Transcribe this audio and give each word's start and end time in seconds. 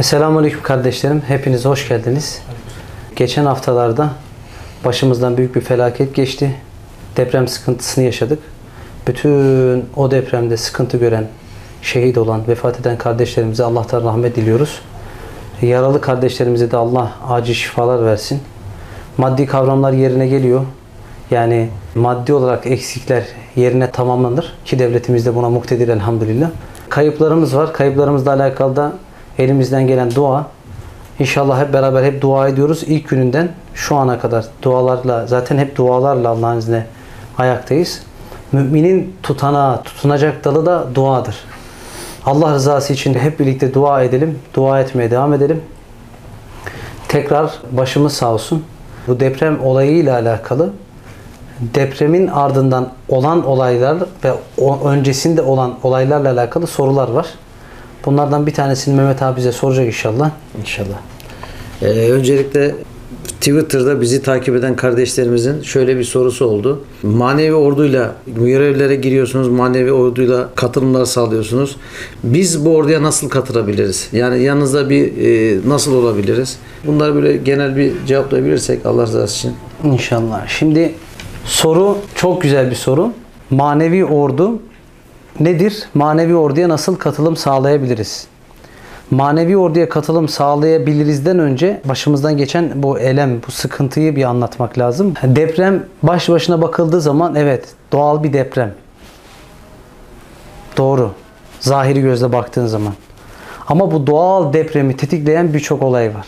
Esselamu 0.00 0.38
Aleyküm 0.38 0.62
kardeşlerim. 0.62 1.22
Hepiniz 1.28 1.64
hoş 1.64 1.88
geldiniz. 1.88 2.42
Geçen 3.16 3.44
haftalarda 3.44 4.10
başımızdan 4.84 5.36
büyük 5.36 5.56
bir 5.56 5.60
felaket 5.60 6.14
geçti. 6.14 6.54
Deprem 7.16 7.48
sıkıntısını 7.48 8.04
yaşadık. 8.04 8.38
Bütün 9.06 9.84
o 9.96 10.10
depremde 10.10 10.56
sıkıntı 10.56 10.96
gören, 10.96 11.26
şehit 11.82 12.18
olan, 12.18 12.48
vefat 12.48 12.80
eden 12.80 12.98
kardeşlerimize 12.98 13.64
Allah'tan 13.64 14.04
rahmet 14.04 14.36
diliyoruz. 14.36 14.80
Yaralı 15.62 16.00
kardeşlerimize 16.00 16.70
de 16.70 16.76
Allah 16.76 17.12
acil 17.28 17.54
şifalar 17.54 18.04
versin. 18.04 18.40
Maddi 19.18 19.46
kavramlar 19.46 19.92
yerine 19.92 20.26
geliyor. 20.26 20.62
Yani 21.30 21.68
maddi 21.94 22.32
olarak 22.32 22.66
eksikler 22.66 23.24
yerine 23.56 23.90
tamamlanır 23.90 24.54
ki 24.64 24.78
devletimiz 24.78 25.26
de 25.26 25.34
buna 25.34 25.50
muktedir 25.50 25.88
elhamdülillah. 25.88 26.50
Kayıplarımız 26.88 27.56
var. 27.56 27.72
Kayıplarımızla 27.72 28.32
alakalı 28.32 28.76
da 28.76 28.92
elimizden 29.38 29.86
gelen 29.86 30.14
dua. 30.14 30.46
İnşallah 31.18 31.60
hep 31.60 31.72
beraber 31.72 32.04
hep 32.04 32.22
dua 32.22 32.48
ediyoruz. 32.48 32.82
İlk 32.86 33.08
gününden 33.08 33.48
şu 33.74 33.96
ana 33.96 34.18
kadar 34.18 34.44
dualarla 34.62 35.26
zaten 35.26 35.58
hep 35.58 35.76
dualarla 35.76 36.28
Allah'ın 36.28 36.58
izniyle 36.58 36.86
ayaktayız. 37.38 38.02
Müminin 38.52 39.16
tutanağı, 39.22 39.82
tutunacak 39.82 40.44
dalı 40.44 40.66
da 40.66 40.94
duadır. 40.94 41.36
Allah 42.26 42.54
rızası 42.54 42.92
için 42.92 43.14
hep 43.14 43.40
birlikte 43.40 43.74
dua 43.74 44.02
edelim. 44.02 44.38
Dua 44.54 44.80
etmeye 44.80 45.10
devam 45.10 45.34
edelim. 45.34 45.62
Tekrar 47.08 47.50
başımız 47.72 48.12
sağ 48.12 48.32
olsun. 48.32 48.64
Bu 49.06 49.20
deprem 49.20 49.64
olayıyla 49.64 50.14
alakalı 50.14 50.72
depremin 51.60 52.26
ardından 52.26 52.88
olan 53.08 53.46
olaylar 53.46 53.98
ve 54.24 54.32
öncesinde 54.84 55.42
olan 55.42 55.74
olaylarla 55.82 56.30
alakalı 56.32 56.66
sorular 56.66 57.08
var. 57.08 57.26
Bunlardan 58.06 58.46
bir 58.46 58.54
tanesini 58.54 58.96
Mehmet 58.96 59.22
abi 59.22 59.36
bize 59.36 59.52
soracak 59.52 59.86
inşallah. 59.86 60.30
İnşallah. 60.60 60.98
Ee, 61.82 61.86
öncelikle 61.86 62.74
Twitter'da 63.26 64.00
bizi 64.00 64.22
takip 64.22 64.56
eden 64.56 64.76
kardeşlerimizin 64.76 65.62
şöyle 65.62 65.98
bir 65.98 66.04
sorusu 66.04 66.44
oldu. 66.44 66.84
Manevi 67.02 67.54
orduyla 67.54 68.14
görevlere 68.26 68.96
giriyorsunuz, 68.96 69.48
manevi 69.48 69.92
orduyla 69.92 70.48
katılımlar 70.54 71.04
sağlıyorsunuz. 71.04 71.76
Biz 72.24 72.64
bu 72.64 72.76
orduya 72.76 73.02
nasıl 73.02 73.28
katılabiliriz? 73.28 74.08
Yani 74.12 74.42
yanınızda 74.42 74.90
bir 74.90 75.12
e, 75.16 75.58
nasıl 75.68 75.94
olabiliriz? 75.94 76.58
Bunları 76.86 77.14
böyle 77.14 77.36
genel 77.36 77.76
bir 77.76 77.92
cevaplayabilirsek 78.06 78.86
Allah 78.86 79.02
razı 79.02 79.22
olsun. 79.22 79.52
İnşallah. 79.84 80.46
Şimdi 80.48 80.94
soru 81.44 81.98
çok 82.14 82.42
güzel 82.42 82.70
bir 82.70 82.76
soru. 82.76 83.12
Manevi 83.50 84.04
ordu 84.04 84.58
nedir? 85.40 85.88
Manevi 85.94 86.36
orduya 86.36 86.68
nasıl 86.68 86.96
katılım 86.96 87.36
sağlayabiliriz? 87.36 88.26
Manevi 89.10 89.56
orduya 89.56 89.88
katılım 89.88 90.28
sağlayabilirizden 90.28 91.38
önce 91.38 91.80
başımızdan 91.84 92.36
geçen 92.36 92.82
bu 92.82 92.98
elem, 92.98 93.42
bu 93.46 93.50
sıkıntıyı 93.50 94.16
bir 94.16 94.24
anlatmak 94.24 94.78
lazım. 94.78 95.14
Deprem 95.22 95.84
baş 96.02 96.28
başına 96.28 96.62
bakıldığı 96.62 97.00
zaman 97.00 97.34
evet 97.34 97.64
doğal 97.92 98.22
bir 98.22 98.32
deprem. 98.32 98.74
Doğru. 100.76 101.10
Zahiri 101.60 102.00
gözle 102.00 102.32
baktığın 102.32 102.66
zaman. 102.66 102.92
Ama 103.68 103.92
bu 103.92 104.06
doğal 104.06 104.52
depremi 104.52 104.96
tetikleyen 104.96 105.54
birçok 105.54 105.82
olay 105.82 106.14
var. 106.14 106.26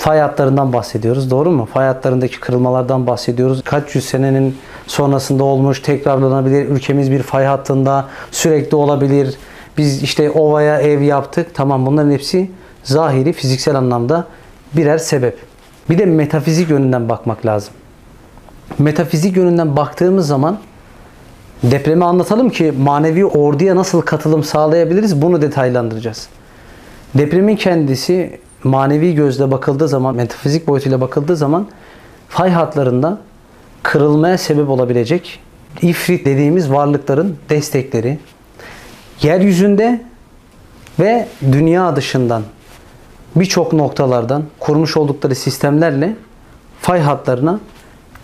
Fay 0.00 0.18
hatlarından 0.18 0.72
bahsediyoruz. 0.72 1.30
Doğru 1.30 1.50
mu? 1.50 1.68
Fay 1.74 1.86
hatlarındaki 1.86 2.40
kırılmalardan 2.40 3.06
bahsediyoruz. 3.06 3.62
Kaç 3.64 3.94
yüz 3.94 4.04
senenin 4.04 4.56
sonrasında 4.86 5.44
olmuş, 5.44 5.80
tekrarlanabilir. 5.82 6.68
Ülkemiz 6.68 7.10
bir 7.10 7.22
fay 7.22 7.44
hattında 7.44 8.06
sürekli 8.30 8.76
olabilir. 8.76 9.34
Biz 9.78 10.02
işte 10.02 10.30
ovaya 10.30 10.80
ev 10.80 11.00
yaptık. 11.00 11.54
Tamam 11.54 11.86
bunların 11.86 12.10
hepsi 12.10 12.50
zahiri 12.82 13.32
fiziksel 13.32 13.74
anlamda 13.74 14.26
birer 14.72 14.98
sebep. 14.98 15.38
Bir 15.90 15.98
de 15.98 16.06
metafizik 16.06 16.70
yönünden 16.70 17.08
bakmak 17.08 17.46
lazım. 17.46 17.74
Metafizik 18.78 19.36
yönünden 19.36 19.76
baktığımız 19.76 20.26
zaman 20.26 20.58
depremi 21.62 22.04
anlatalım 22.04 22.50
ki 22.50 22.72
manevi 22.78 23.26
orduya 23.26 23.76
nasıl 23.76 24.00
katılım 24.00 24.44
sağlayabiliriz 24.44 25.22
bunu 25.22 25.42
detaylandıracağız. 25.42 26.28
Depremin 27.14 27.56
kendisi 27.56 28.40
manevi 28.64 29.14
gözle 29.14 29.50
bakıldığı 29.50 29.88
zaman, 29.88 30.14
metafizik 30.14 30.66
boyutuyla 30.66 31.00
bakıldığı 31.00 31.36
zaman 31.36 31.66
fay 32.28 32.50
hatlarında 32.50 33.18
kırılmaya 33.82 34.38
sebep 34.38 34.68
olabilecek 34.68 35.40
ifrit 35.82 36.26
dediğimiz 36.26 36.70
varlıkların 36.70 37.36
destekleri 37.50 38.18
yeryüzünde 39.22 40.00
ve 41.00 41.28
dünya 41.52 41.96
dışından 41.96 42.42
birçok 43.36 43.72
noktalardan 43.72 44.44
kurmuş 44.58 44.96
oldukları 44.96 45.34
sistemlerle 45.34 46.16
fay 46.80 47.00
hatlarına 47.00 47.60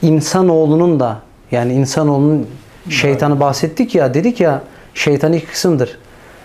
insanoğlunun 0.02 1.00
da 1.00 1.18
yani 1.50 1.72
insanoğlunun 1.72 2.46
şeytanı 2.88 3.40
bahsettik 3.40 3.94
ya 3.94 4.14
dedik 4.14 4.40
ya 4.40 4.62
şeytan 4.94 5.32
ilk 5.32 5.50
kısımdır. 5.50 5.98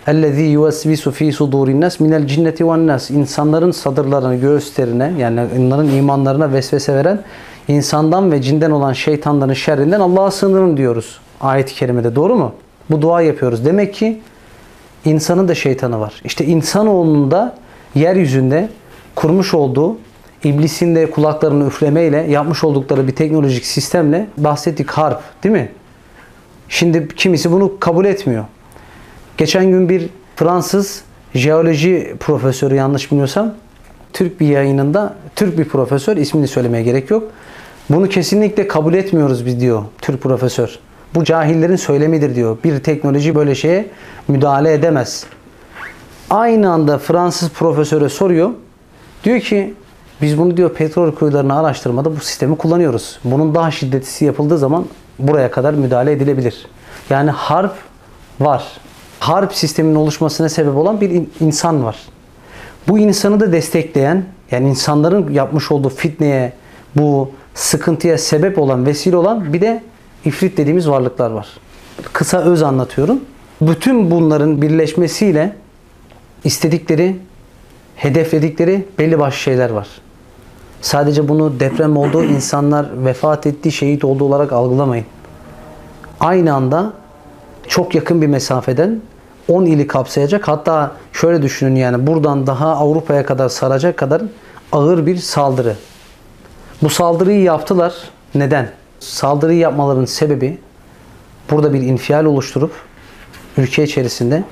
اَلَّذ۪ي 0.07 0.47
يُوَسْوِسُ 0.57 1.03
ف۪ي 1.17 1.29
صُدُورِ 1.39 1.67
النَّاسِ 1.75 1.95
مِنَ 2.05 2.13
الْجِنَّةِ 2.21 2.57
وَالنَّاسِ 2.57 3.13
İnsanların 3.13 3.71
sadırlarına, 3.71 4.35
göğüslerine 4.35 5.13
yani 5.17 5.41
onların 5.59 5.89
imanlarına 5.89 6.53
vesvese 6.53 6.95
veren 6.95 7.23
insandan 7.67 8.31
ve 8.31 8.41
cinden 8.41 8.71
olan 8.71 8.93
şeytanların 8.93 9.53
şerrinden 9.53 9.99
Allah'a 9.99 10.31
sığınırım 10.31 10.77
diyoruz 10.77 11.19
ayet-i 11.41 11.73
kerimede. 11.73 12.15
Doğru 12.15 12.35
mu? 12.35 12.53
Bu 12.89 13.01
dua 13.01 13.21
yapıyoruz. 13.21 13.65
Demek 13.65 13.93
ki 13.93 14.21
insanın 15.05 15.47
da 15.47 15.55
şeytanı 15.55 15.99
var. 15.99 16.21
İşte 16.23 16.45
insanoğlunun 16.45 17.31
da 17.31 17.55
yeryüzünde 17.95 18.69
kurmuş 19.15 19.53
olduğu 19.53 19.97
iblisin 20.43 20.95
de 20.95 21.11
kulaklarını 21.11 21.67
üflemeyle 21.67 22.17
yapmış 22.17 22.63
oldukları 22.63 23.07
bir 23.07 23.15
teknolojik 23.15 23.65
sistemle 23.65 24.27
bahsettik 24.37 24.91
harp 24.91 25.21
değil 25.43 25.53
mi? 25.53 25.71
Şimdi 26.69 27.07
kimisi 27.15 27.51
bunu 27.51 27.79
kabul 27.79 28.05
etmiyor. 28.05 28.45
Geçen 29.38 29.70
gün 29.70 29.88
bir 29.88 30.08
Fransız 30.36 31.02
jeoloji 31.34 32.16
profesörü 32.20 32.74
yanlış 32.74 33.10
bilmiyorsam 33.10 33.54
Türk 34.12 34.40
bir 34.40 34.46
yayınında 34.46 35.14
Türk 35.36 35.58
bir 35.58 35.64
profesör 35.64 36.16
ismini 36.16 36.48
söylemeye 36.48 36.84
gerek 36.84 37.10
yok. 37.10 37.30
Bunu 37.90 38.08
kesinlikle 38.08 38.68
kabul 38.68 38.94
etmiyoruz 38.94 39.46
biz 39.46 39.60
diyor 39.60 39.82
Türk 40.02 40.22
profesör. 40.22 40.78
Bu 41.14 41.24
cahillerin 41.24 41.76
söylemidir 41.76 42.34
diyor. 42.34 42.58
Bir 42.64 42.82
teknoloji 42.82 43.34
böyle 43.34 43.54
şeye 43.54 43.86
müdahale 44.28 44.72
edemez. 44.72 45.26
Aynı 46.30 46.70
anda 46.72 46.98
Fransız 46.98 47.50
profesöre 47.50 48.08
soruyor. 48.08 48.50
Diyor 49.24 49.40
ki 49.40 49.74
biz 50.22 50.38
bunu 50.38 50.56
diyor 50.56 50.74
petrol 50.74 51.12
kuyularını 51.14 51.58
araştırmada 51.58 52.16
bu 52.16 52.20
sistemi 52.20 52.56
kullanıyoruz. 52.56 53.18
Bunun 53.24 53.54
daha 53.54 53.70
şiddetlisi 53.70 54.24
yapıldığı 54.24 54.58
zaman 54.58 54.86
buraya 55.18 55.50
kadar 55.50 55.74
müdahale 55.74 56.12
edilebilir. 56.12 56.66
Yani 57.10 57.30
harp 57.30 57.74
var. 58.40 58.64
Harp 59.22 59.54
sisteminin 59.54 59.94
oluşmasına 59.94 60.48
sebep 60.48 60.76
olan 60.76 61.00
bir 61.00 61.22
insan 61.40 61.84
var. 61.84 61.96
Bu 62.88 62.98
insanı 62.98 63.40
da 63.40 63.52
destekleyen, 63.52 64.24
yani 64.50 64.68
insanların 64.68 65.32
yapmış 65.32 65.72
olduğu 65.72 65.88
fitneye, 65.88 66.52
bu 66.96 67.30
sıkıntıya 67.54 68.18
sebep 68.18 68.58
olan, 68.58 68.86
vesile 68.86 69.16
olan 69.16 69.52
bir 69.52 69.60
de 69.60 69.82
ifrit 70.24 70.56
dediğimiz 70.56 70.88
varlıklar 70.88 71.30
var. 71.30 71.48
Kısa 72.12 72.38
öz 72.38 72.62
anlatıyorum. 72.62 73.20
Bütün 73.60 74.10
bunların 74.10 74.62
birleşmesiyle 74.62 75.56
istedikleri, 76.44 77.16
hedefledikleri 77.96 78.86
belli 78.98 79.18
başlı 79.18 79.38
şeyler 79.38 79.70
var. 79.70 79.88
Sadece 80.80 81.28
bunu 81.28 81.60
deprem 81.60 81.96
olduğu 81.96 82.24
insanlar 82.24 83.04
vefat 83.04 83.46
etti, 83.46 83.72
şehit 83.72 84.04
olduğu 84.04 84.24
olarak 84.24 84.52
algılamayın. 84.52 85.06
Aynı 86.20 86.54
anda 86.54 86.92
çok 87.68 87.94
yakın 87.94 88.22
bir 88.22 88.26
mesafeden 88.26 89.00
10 89.48 89.64
ili 89.64 89.86
kapsayacak 89.86 90.48
hatta 90.48 90.92
şöyle 91.12 91.42
düşünün 91.42 91.76
yani 91.76 92.06
buradan 92.06 92.46
daha 92.46 92.76
Avrupa'ya 92.76 93.26
kadar 93.26 93.48
saracak 93.48 93.96
kadar 93.96 94.22
ağır 94.72 95.06
bir 95.06 95.16
saldırı. 95.16 95.76
Bu 96.82 96.90
saldırıyı 96.90 97.42
yaptılar. 97.42 97.94
Neden? 98.34 98.70
Saldırıyı 99.00 99.58
yapmaların 99.58 100.04
sebebi 100.04 100.58
burada 101.50 101.72
bir 101.72 101.80
infial 101.80 102.24
oluşturup 102.24 102.72
ülke 103.56 103.84
içerisinde 103.84 104.44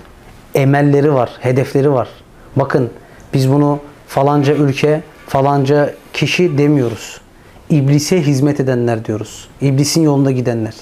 emelleri 0.55 1.15
var, 1.15 1.31
hedefleri 1.41 1.93
var. 1.93 2.09
Bakın 2.57 2.91
biz 3.35 3.53
bunu 3.53 3.79
falanca 4.07 4.55
ülke, 4.55 5.03
falanca 5.27 5.95
kişi 6.13 6.59
demiyoruz. 6.59 7.21
İblise 7.71 8.23
hizmet 8.23 8.61
edenler 8.61 9.05
diyoruz. 9.05 9.49
İblisin 9.61 10.03
yolunda 10.03 10.31
gidenler. 10.31 10.75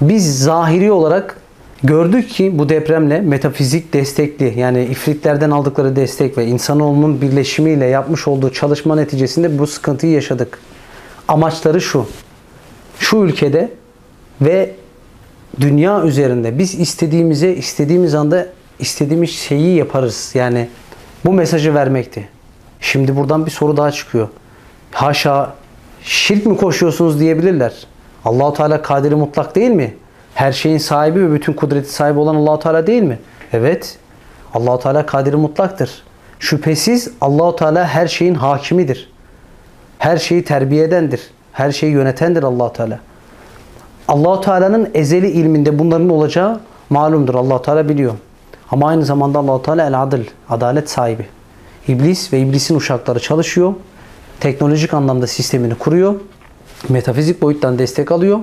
Biz 0.00 0.42
zahiri 0.42 0.92
olarak 0.92 1.37
gördük 1.82 2.28
ki 2.28 2.58
bu 2.58 2.68
depremle 2.68 3.20
metafizik 3.20 3.92
destekli 3.92 4.54
yani 4.56 4.84
ifritlerden 4.84 5.50
aldıkları 5.50 5.96
destek 5.96 6.38
ve 6.38 6.46
insanoğlunun 6.46 7.20
birleşimiyle 7.20 7.86
yapmış 7.86 8.28
olduğu 8.28 8.52
çalışma 8.52 8.96
neticesinde 8.96 9.58
bu 9.58 9.66
sıkıntıyı 9.66 10.12
yaşadık. 10.12 10.58
Amaçları 11.28 11.80
şu. 11.80 12.06
Şu 12.98 13.16
ülkede 13.16 13.70
ve 14.40 14.74
dünya 15.60 16.04
üzerinde 16.04 16.58
biz 16.58 16.80
istediğimize 16.80 17.54
istediğimiz 17.54 18.14
anda 18.14 18.46
istediğimiz 18.78 19.30
şeyi 19.30 19.76
yaparız. 19.76 20.30
Yani 20.34 20.68
Bu 21.24 21.32
mesajı 21.32 21.74
vermekti. 21.74 22.28
Şimdi 22.80 23.16
buradan 23.16 23.46
bir 23.46 23.50
soru 23.50 23.76
daha 23.76 23.92
çıkıyor. 23.92 24.28
Haşa 24.90 25.54
şirk 26.02 26.46
mi 26.46 26.56
koşuyorsunuz 26.56 27.20
diyebilirler. 27.20 27.86
Allahu 28.24 28.54
Teala 28.54 28.82
kadiri 28.82 29.14
mutlak 29.14 29.54
değil 29.54 29.70
mi? 29.70 29.94
Her 30.38 30.52
şeyin 30.52 30.78
sahibi 30.78 31.20
ve 31.20 31.34
bütün 31.34 31.52
kudreti 31.52 31.92
sahibi 31.92 32.18
olan 32.18 32.34
Allahu 32.34 32.58
Teala 32.58 32.86
değil 32.86 33.02
mi? 33.02 33.18
Evet. 33.52 33.98
Allahu 34.54 34.78
Teala 34.80 35.06
kadiri 35.06 35.36
mutlaktır. 35.36 36.02
Şüphesiz 36.38 37.10
Allahu 37.20 37.56
Teala 37.56 37.86
her 37.86 38.06
şeyin 38.06 38.34
hakimidir. 38.34 39.10
Her 39.98 40.16
şeyi 40.16 40.44
terbiye 40.44 40.84
edendir. 40.84 41.20
Her 41.52 41.72
şeyi 41.72 41.92
yönetendir 41.92 42.42
Allahu 42.42 42.72
Teala. 42.72 42.98
Allahu 44.08 44.40
Teala'nın 44.40 44.90
ezeli 44.94 45.30
ilminde 45.30 45.78
bunların 45.78 46.08
olacağı 46.08 46.60
malumdur. 46.90 47.34
Allahu 47.34 47.62
Teala 47.62 47.88
biliyor. 47.88 48.12
Ama 48.70 48.88
aynı 48.88 49.04
zamanda 49.04 49.38
Allahu 49.38 49.62
Teala 49.62 49.86
el 49.86 50.02
adil, 50.02 50.24
adalet 50.50 50.90
sahibi. 50.90 51.26
İblis 51.88 52.32
ve 52.32 52.40
iblisin 52.40 52.76
uşakları 52.76 53.20
çalışıyor. 53.20 53.74
Teknolojik 54.40 54.94
anlamda 54.94 55.26
sistemini 55.26 55.74
kuruyor. 55.74 56.14
Metafizik 56.88 57.42
boyuttan 57.42 57.78
destek 57.78 58.12
alıyor. 58.12 58.40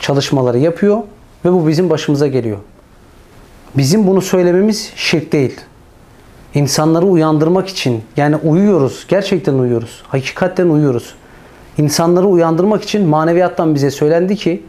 Çalışmaları 0.00 0.58
yapıyor 0.58 0.98
ve 1.44 1.52
bu 1.52 1.68
bizim 1.68 1.90
başımıza 1.90 2.26
geliyor. 2.26 2.58
Bizim 3.76 4.06
bunu 4.06 4.22
söylememiz 4.22 4.92
şirk 4.96 5.32
değil. 5.32 5.60
İnsanları 6.54 7.06
uyandırmak 7.06 7.68
için 7.68 8.02
yani 8.16 8.36
uyuyoruz. 8.36 9.06
Gerçekten 9.08 9.54
uyuyoruz. 9.54 10.02
Hakikaten 10.08 10.68
uyuyoruz. 10.68 11.14
İnsanları 11.78 12.26
uyandırmak 12.26 12.82
için 12.82 13.08
maneviyattan 13.08 13.74
bize 13.74 13.90
söylendi 13.90 14.36
ki 14.36 14.62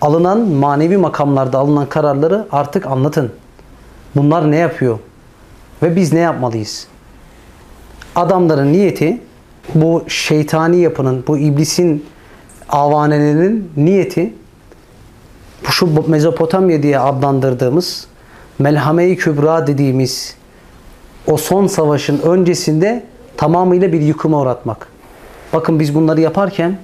alınan 0.00 0.40
manevi 0.40 0.96
makamlarda 0.96 1.58
alınan 1.58 1.88
kararları 1.88 2.46
artık 2.52 2.86
anlatın. 2.86 3.30
Bunlar 4.16 4.50
ne 4.50 4.56
yapıyor? 4.56 4.98
Ve 5.82 5.96
biz 5.96 6.12
ne 6.12 6.18
yapmalıyız? 6.18 6.86
Adamların 8.16 8.72
niyeti 8.72 9.20
bu 9.74 10.04
şeytani 10.08 10.76
yapının, 10.76 11.24
bu 11.26 11.38
iblisin 11.38 12.04
avanelerinin 12.68 13.72
niyeti 13.76 14.34
şu 15.72 16.10
Mezopotamya 16.10 16.82
diye 16.82 16.98
adlandırdığımız 16.98 18.06
Melhame-i 18.58 19.16
Kübra 19.16 19.66
dediğimiz 19.66 20.34
o 21.26 21.36
son 21.36 21.66
savaşın 21.66 22.18
öncesinde 22.18 23.04
tamamıyla 23.36 23.92
bir 23.92 24.00
yıkıma 24.00 24.40
uğratmak. 24.40 24.88
Bakın 25.52 25.80
biz 25.80 25.94
bunları 25.94 26.20
yaparken 26.20 26.78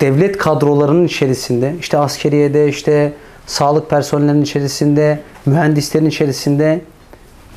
devlet 0.00 0.38
kadrolarının 0.38 1.04
içerisinde, 1.04 1.74
işte 1.80 1.98
askeriyede, 1.98 2.68
işte 2.68 3.12
sağlık 3.46 3.90
personellerinin 3.90 4.42
içerisinde, 4.42 5.20
mühendislerin 5.46 6.06
içerisinde 6.06 6.80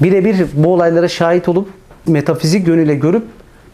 birebir 0.02 0.46
bu 0.54 0.74
olaylara 0.74 1.08
şahit 1.08 1.50
olup 1.50 1.70
metafizik 2.08 2.68
yönüyle 2.68 2.96
görüp 2.96 3.24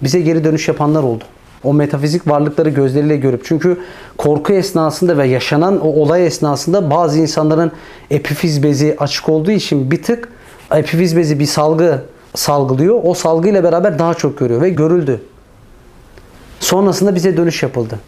bize 0.03 0.19
geri 0.19 0.43
dönüş 0.43 0.67
yapanlar 0.67 1.03
oldu. 1.03 1.23
O 1.65 1.73
metafizik 1.73 2.27
varlıkları 2.27 2.69
gözleriyle 2.69 3.17
görüp 3.17 3.45
çünkü 3.45 3.77
korku 4.17 4.53
esnasında 4.53 5.17
ve 5.17 5.27
yaşanan 5.27 5.81
o 5.81 5.88
olay 5.88 6.25
esnasında 6.25 6.91
bazı 6.91 7.19
insanların 7.19 7.71
epifiz 8.12 8.63
bezi 8.63 8.95
açık 9.00 9.29
olduğu 9.29 9.51
için 9.51 9.91
bir 9.91 10.03
tık 10.03 10.29
epifiz 10.71 11.17
bezi 11.17 11.39
bir 11.39 11.45
salgı 11.45 12.01
salgılıyor. 12.35 13.00
O 13.03 13.13
salgıyla 13.13 13.63
beraber 13.63 14.00
daha 14.00 14.13
çok 14.13 14.38
görüyor 14.38 14.62
ve 14.62 14.69
görüldü. 14.69 15.21
Sonrasında 16.59 17.15
bize 17.15 17.38
dönüş 17.38 17.63
yapıldı. 17.63 18.00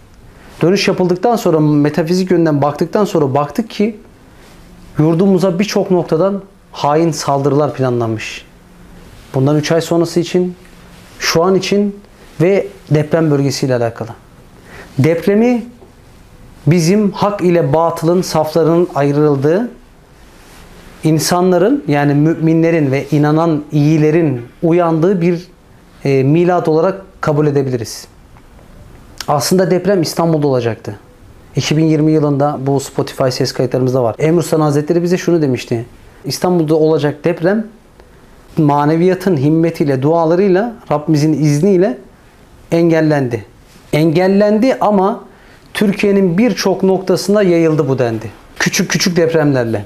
Dönüş 0.62 0.88
yapıldıktan 0.88 1.36
sonra 1.36 1.60
metafizik 1.60 2.32
yönden 2.32 2.62
baktıktan 2.62 3.06
sonra 3.06 3.34
baktık 3.34 3.70
ki 3.70 4.00
yurdumuza 5.00 5.60
birçok 5.60 5.92
noktadan 5.92 6.42
hain 6.72 7.12
saldırılar 7.12 7.74
planlanmış. 7.74 8.46
Bundan 9.34 9.58
3 9.58 9.72
ay 9.72 9.82
sonrası 9.82 10.20
için, 10.20 10.56
şu 11.20 11.44
an 11.44 11.56
için 11.56 12.00
ve 12.42 12.68
deprem 12.92 13.32
bölgesiyle 13.32 13.76
alakalı. 13.76 14.10
Depremi 14.98 15.66
bizim 16.68 17.12
hak 17.12 17.42
ile 17.42 17.74
batılın 17.74 18.22
saflarının 18.22 18.88
ayrıldığı, 18.96 19.72
insanların 21.04 21.84
yani 21.88 22.14
müminlerin 22.14 22.92
ve 22.92 23.06
inanan 23.12 23.64
iyilerin 23.72 24.42
uyandığı 24.64 25.22
bir 25.22 25.48
e, 26.04 26.24
milat 26.24 26.68
olarak 26.68 27.02
kabul 27.22 27.48
edebiliriz. 27.48 28.08
Aslında 29.28 29.72
deprem 29.72 30.02
İstanbul'da 30.02 30.48
olacaktı. 30.48 31.00
2020 31.56 32.12
yılında 32.12 32.58
bu 32.62 32.80
Spotify 32.80 33.30
ses 33.30 33.52
kayıtlarımızda 33.54 34.04
var. 34.04 34.16
Emre 34.20 34.42
Sultan 34.42 34.62
Hazretleri 34.62 35.04
bize 35.04 35.18
şunu 35.18 35.42
demişti. 35.42 35.86
İstanbul'da 36.26 36.76
olacak 36.76 37.24
deprem 37.24 37.68
maneviyatın 38.58 39.38
himmetiyle, 39.38 40.02
dualarıyla, 40.02 40.76
Rabbimizin 40.92 41.34
izniyle 41.34 41.98
engellendi. 42.72 43.46
Engellendi 43.94 44.78
ama 44.82 45.24
Türkiye'nin 45.74 46.38
birçok 46.38 46.84
noktasında 46.84 47.44
yayıldı 47.44 47.90
bu 47.90 48.00
dendi. 48.00 48.32
Küçük 48.60 48.92
küçük 48.92 49.18
depremlerle. 49.18 49.86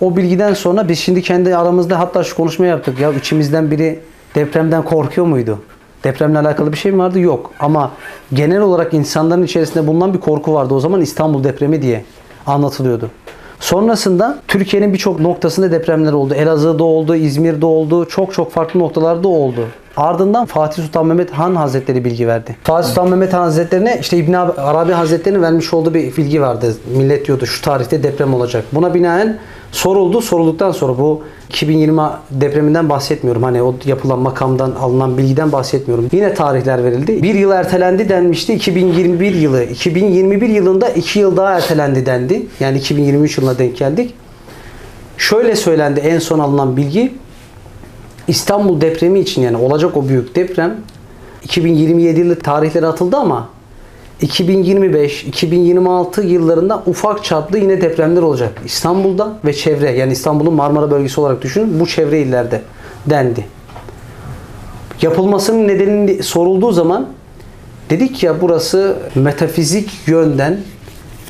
O 0.00 0.16
bilgiden 0.16 0.54
sonra 0.54 0.88
biz 0.88 0.98
şimdi 0.98 1.22
kendi 1.22 1.56
aramızda 1.56 1.98
hatta 1.98 2.24
şu 2.24 2.36
konuşma 2.36 2.66
yaptık. 2.66 3.00
Ya 3.00 3.12
içimizden 3.12 3.70
biri 3.70 3.98
depremden 4.34 4.82
korkuyor 4.82 5.26
muydu? 5.26 5.58
Depremle 6.04 6.38
alakalı 6.38 6.72
bir 6.72 6.76
şey 6.76 6.92
mi 6.92 6.98
vardı? 6.98 7.20
Yok. 7.20 7.50
Ama 7.60 7.90
genel 8.32 8.60
olarak 8.60 8.94
insanların 8.94 9.42
içerisinde 9.42 9.86
bulunan 9.86 10.14
bir 10.14 10.20
korku 10.20 10.54
vardı. 10.54 10.74
O 10.74 10.80
zaman 10.80 11.00
İstanbul 11.00 11.44
depremi 11.44 11.82
diye 11.82 12.04
anlatılıyordu. 12.46 13.10
Sonrasında 13.60 14.38
Türkiye'nin 14.48 14.92
birçok 14.92 15.20
noktasında 15.20 15.72
depremler 15.72 16.12
oldu. 16.12 16.34
Elazığ'da 16.34 16.84
oldu, 16.84 17.16
İzmir'de 17.16 17.66
oldu, 17.66 18.08
çok 18.08 18.34
çok 18.34 18.52
farklı 18.52 18.80
noktalarda 18.80 19.28
oldu. 19.28 19.66
Ardından 19.96 20.46
Fatih 20.46 20.82
Sultan 20.82 21.06
Mehmet 21.06 21.30
Han 21.30 21.54
Hazretleri 21.54 22.04
bilgi 22.04 22.28
verdi. 22.28 22.56
Fatih 22.64 22.88
Sultan 22.88 23.08
Mehmet 23.08 23.32
Han 23.32 23.40
Hazretleri'ne 23.40 23.98
işte 24.00 24.16
İbn 24.16 24.32
Arabi 24.32 24.92
Hazretleri'nin 24.92 25.42
vermiş 25.42 25.74
olduğu 25.74 25.94
bir 25.94 26.16
bilgi 26.16 26.42
vardı. 26.42 26.74
Millet 26.96 27.26
diyordu 27.26 27.46
şu 27.46 27.62
tarihte 27.62 28.02
deprem 28.02 28.34
olacak. 28.34 28.64
Buna 28.72 28.94
binaen 28.94 29.38
soruldu. 29.72 30.20
Sorulduktan 30.20 30.72
sonra 30.72 30.98
bu 30.98 31.22
2020 31.50 32.00
depreminden 32.30 32.88
bahsetmiyorum. 32.88 33.42
Hani 33.42 33.62
o 33.62 33.74
yapılan 33.84 34.18
makamdan 34.18 34.70
alınan 34.70 35.18
bilgiden 35.18 35.52
bahsetmiyorum. 35.52 36.08
Yine 36.12 36.34
tarihler 36.34 36.84
verildi. 36.84 37.22
Bir 37.22 37.34
yıl 37.34 37.50
ertelendi 37.50 38.08
denmişti. 38.08 38.54
2021 38.54 39.34
yılı. 39.34 39.64
2021 39.64 40.48
yılında 40.48 40.88
iki 40.88 41.18
yıl 41.18 41.36
daha 41.36 41.52
ertelendi 41.56 42.06
dendi. 42.06 42.46
Yani 42.60 42.78
2023 42.78 43.38
yılına 43.38 43.58
denk 43.58 43.76
geldik. 43.76 44.14
Şöyle 45.16 45.56
söylendi 45.56 46.00
en 46.00 46.18
son 46.18 46.38
alınan 46.38 46.76
bilgi. 46.76 47.12
İstanbul 48.28 48.80
depremi 48.80 49.20
için 49.20 49.42
yani 49.42 49.56
olacak 49.56 49.96
o 49.96 50.08
büyük 50.08 50.34
deprem 50.34 50.76
2027 51.44 52.20
yılı 52.20 52.38
tarihleri 52.38 52.86
atıldı 52.86 53.16
ama 53.16 53.48
2025-2026 54.22 56.26
yıllarında 56.26 56.82
ufak 56.86 57.24
çaplı 57.24 57.58
yine 57.58 57.80
depremler 57.80 58.22
olacak. 58.22 58.52
İstanbul'da 58.64 59.38
ve 59.44 59.52
çevre 59.52 59.90
yani 59.90 60.12
İstanbul'un 60.12 60.54
Marmara 60.54 60.90
bölgesi 60.90 61.20
olarak 61.20 61.42
düşünün 61.42 61.80
bu 61.80 61.86
çevre 61.86 62.20
illerde 62.20 62.62
dendi. 63.06 63.46
Yapılmasının 65.02 65.68
nedenini 65.68 66.22
sorulduğu 66.22 66.72
zaman 66.72 67.08
dedik 67.90 68.22
ya 68.22 68.40
burası 68.40 68.96
metafizik 69.14 69.90
yönden 70.06 70.58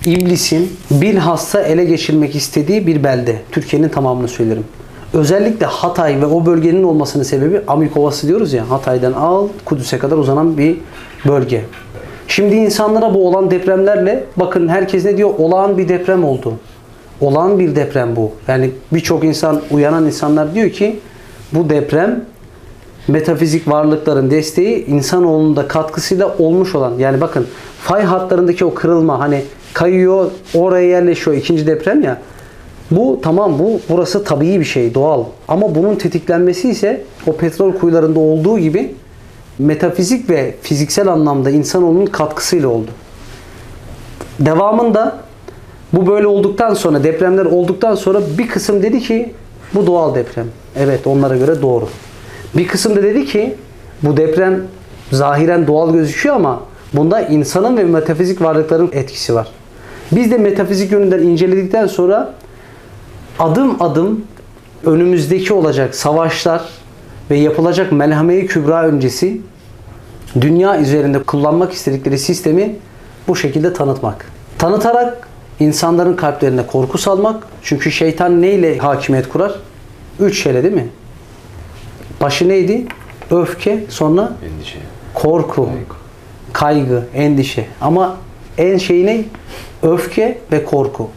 iblisin 0.06 0.76
bilhassa 0.90 1.62
ele 1.62 1.84
geçirmek 1.84 2.36
istediği 2.36 2.86
bir 2.86 3.04
belde. 3.04 3.36
Türkiye'nin 3.52 3.88
tamamını 3.88 4.28
söylerim. 4.28 4.64
Özellikle 5.12 5.66
Hatay 5.66 6.20
ve 6.20 6.26
o 6.26 6.46
bölgenin 6.46 6.82
olmasının 6.82 7.22
sebebi 7.22 7.60
Amik 7.66 7.96
Ovası 7.96 8.28
diyoruz 8.28 8.52
ya 8.52 8.70
Hatay'dan 8.70 9.12
al 9.12 9.48
Kudüs'e 9.64 9.98
kadar 9.98 10.16
uzanan 10.16 10.58
bir 10.58 10.76
bölge. 11.28 11.64
Şimdi 12.30 12.54
insanlara 12.54 13.14
bu 13.14 13.28
olan 13.28 13.50
depremlerle 13.50 14.24
bakın 14.36 14.68
herkes 14.68 15.04
ne 15.04 15.16
diyor? 15.16 15.30
Olağan 15.38 15.78
bir 15.78 15.88
deprem 15.88 16.24
oldu. 16.24 16.54
Olağan 17.20 17.58
bir 17.58 17.76
deprem 17.76 18.16
bu. 18.16 18.32
Yani 18.48 18.70
birçok 18.92 19.24
insan, 19.24 19.60
uyanan 19.70 20.06
insanlar 20.06 20.54
diyor 20.54 20.70
ki 20.70 21.00
bu 21.52 21.70
deprem 21.70 22.24
metafizik 23.08 23.68
varlıkların 23.68 24.30
desteği 24.30 24.86
insanoğlunun 24.86 25.56
da 25.56 25.68
katkısıyla 25.68 26.36
olmuş 26.38 26.74
olan. 26.74 26.92
Yani 26.98 27.20
bakın 27.20 27.46
fay 27.82 28.02
hatlarındaki 28.02 28.64
o 28.64 28.74
kırılma 28.74 29.20
hani 29.20 29.42
kayıyor 29.74 30.30
oraya 30.54 30.86
yerleşiyor 30.88 31.36
ikinci 31.36 31.66
deprem 31.66 32.02
ya. 32.02 32.18
Bu 32.90 33.18
tamam 33.22 33.58
bu 33.58 33.80
burası 33.88 34.24
tabii 34.24 34.60
bir 34.60 34.64
şey 34.64 34.94
doğal. 34.94 35.24
Ama 35.48 35.74
bunun 35.74 35.94
tetiklenmesi 35.94 36.70
ise 36.70 37.02
o 37.26 37.32
petrol 37.32 37.72
kuyularında 37.72 38.20
olduğu 38.20 38.58
gibi 38.58 38.94
metafizik 39.60 40.30
ve 40.30 40.54
fiziksel 40.62 41.08
anlamda 41.08 41.50
insanoğlunun 41.50 42.06
katkısıyla 42.06 42.68
oldu. 42.68 42.90
Devamında 44.40 45.18
bu 45.92 46.06
böyle 46.06 46.26
olduktan 46.26 46.74
sonra 46.74 47.04
depremler 47.04 47.44
olduktan 47.44 47.94
sonra 47.94 48.20
bir 48.38 48.48
kısım 48.48 48.82
dedi 48.82 49.00
ki 49.00 49.32
bu 49.74 49.86
doğal 49.86 50.14
deprem. 50.14 50.46
Evet 50.76 51.06
onlara 51.06 51.36
göre 51.36 51.62
doğru. 51.62 51.88
Bir 52.54 52.68
kısım 52.68 52.96
da 52.96 53.02
dedi 53.02 53.26
ki 53.26 53.54
bu 54.02 54.16
deprem 54.16 54.62
zahiren 55.12 55.66
doğal 55.66 55.92
gözüküyor 55.92 56.36
ama 56.36 56.60
bunda 56.92 57.20
insanın 57.20 57.76
ve 57.76 57.84
metafizik 57.84 58.42
varlıkların 58.42 58.90
etkisi 58.92 59.34
var. 59.34 59.48
Biz 60.12 60.30
de 60.30 60.38
metafizik 60.38 60.92
yönünden 60.92 61.18
inceledikten 61.18 61.86
sonra 61.86 62.34
adım 63.38 63.82
adım 63.82 64.24
önümüzdeki 64.84 65.52
olacak 65.52 65.94
savaşlar 65.94 66.62
ve 67.30 67.38
yapılacak 67.38 67.92
melhame-i 67.92 68.46
kübra 68.46 68.82
öncesi 68.86 69.40
dünya 70.40 70.80
üzerinde 70.80 71.22
kullanmak 71.22 71.72
istedikleri 71.72 72.18
sistemi 72.18 72.76
bu 73.28 73.36
şekilde 73.36 73.72
tanıtmak. 73.72 74.26
Tanıtarak 74.58 75.28
insanların 75.60 76.16
kalplerine 76.16 76.66
korku 76.66 76.98
salmak. 76.98 77.46
Çünkü 77.62 77.92
şeytan 77.92 78.42
neyle 78.42 78.78
hakimiyet 78.78 79.28
kurar? 79.28 79.54
Üç 80.20 80.42
şeyle 80.42 80.62
değil 80.62 80.74
mi? 80.74 80.88
Başı 82.20 82.48
neydi? 82.48 82.86
Öfke, 83.30 83.84
sonra 83.88 84.32
Endişe. 84.54 84.78
korku, 85.14 85.68
kaygı, 86.52 87.02
endişe. 87.14 87.66
Ama 87.80 88.16
en 88.58 88.78
şey 88.78 89.06
ne? 89.06 89.24
Öfke 89.82 90.38
ve 90.52 90.64
korku. 90.64 91.08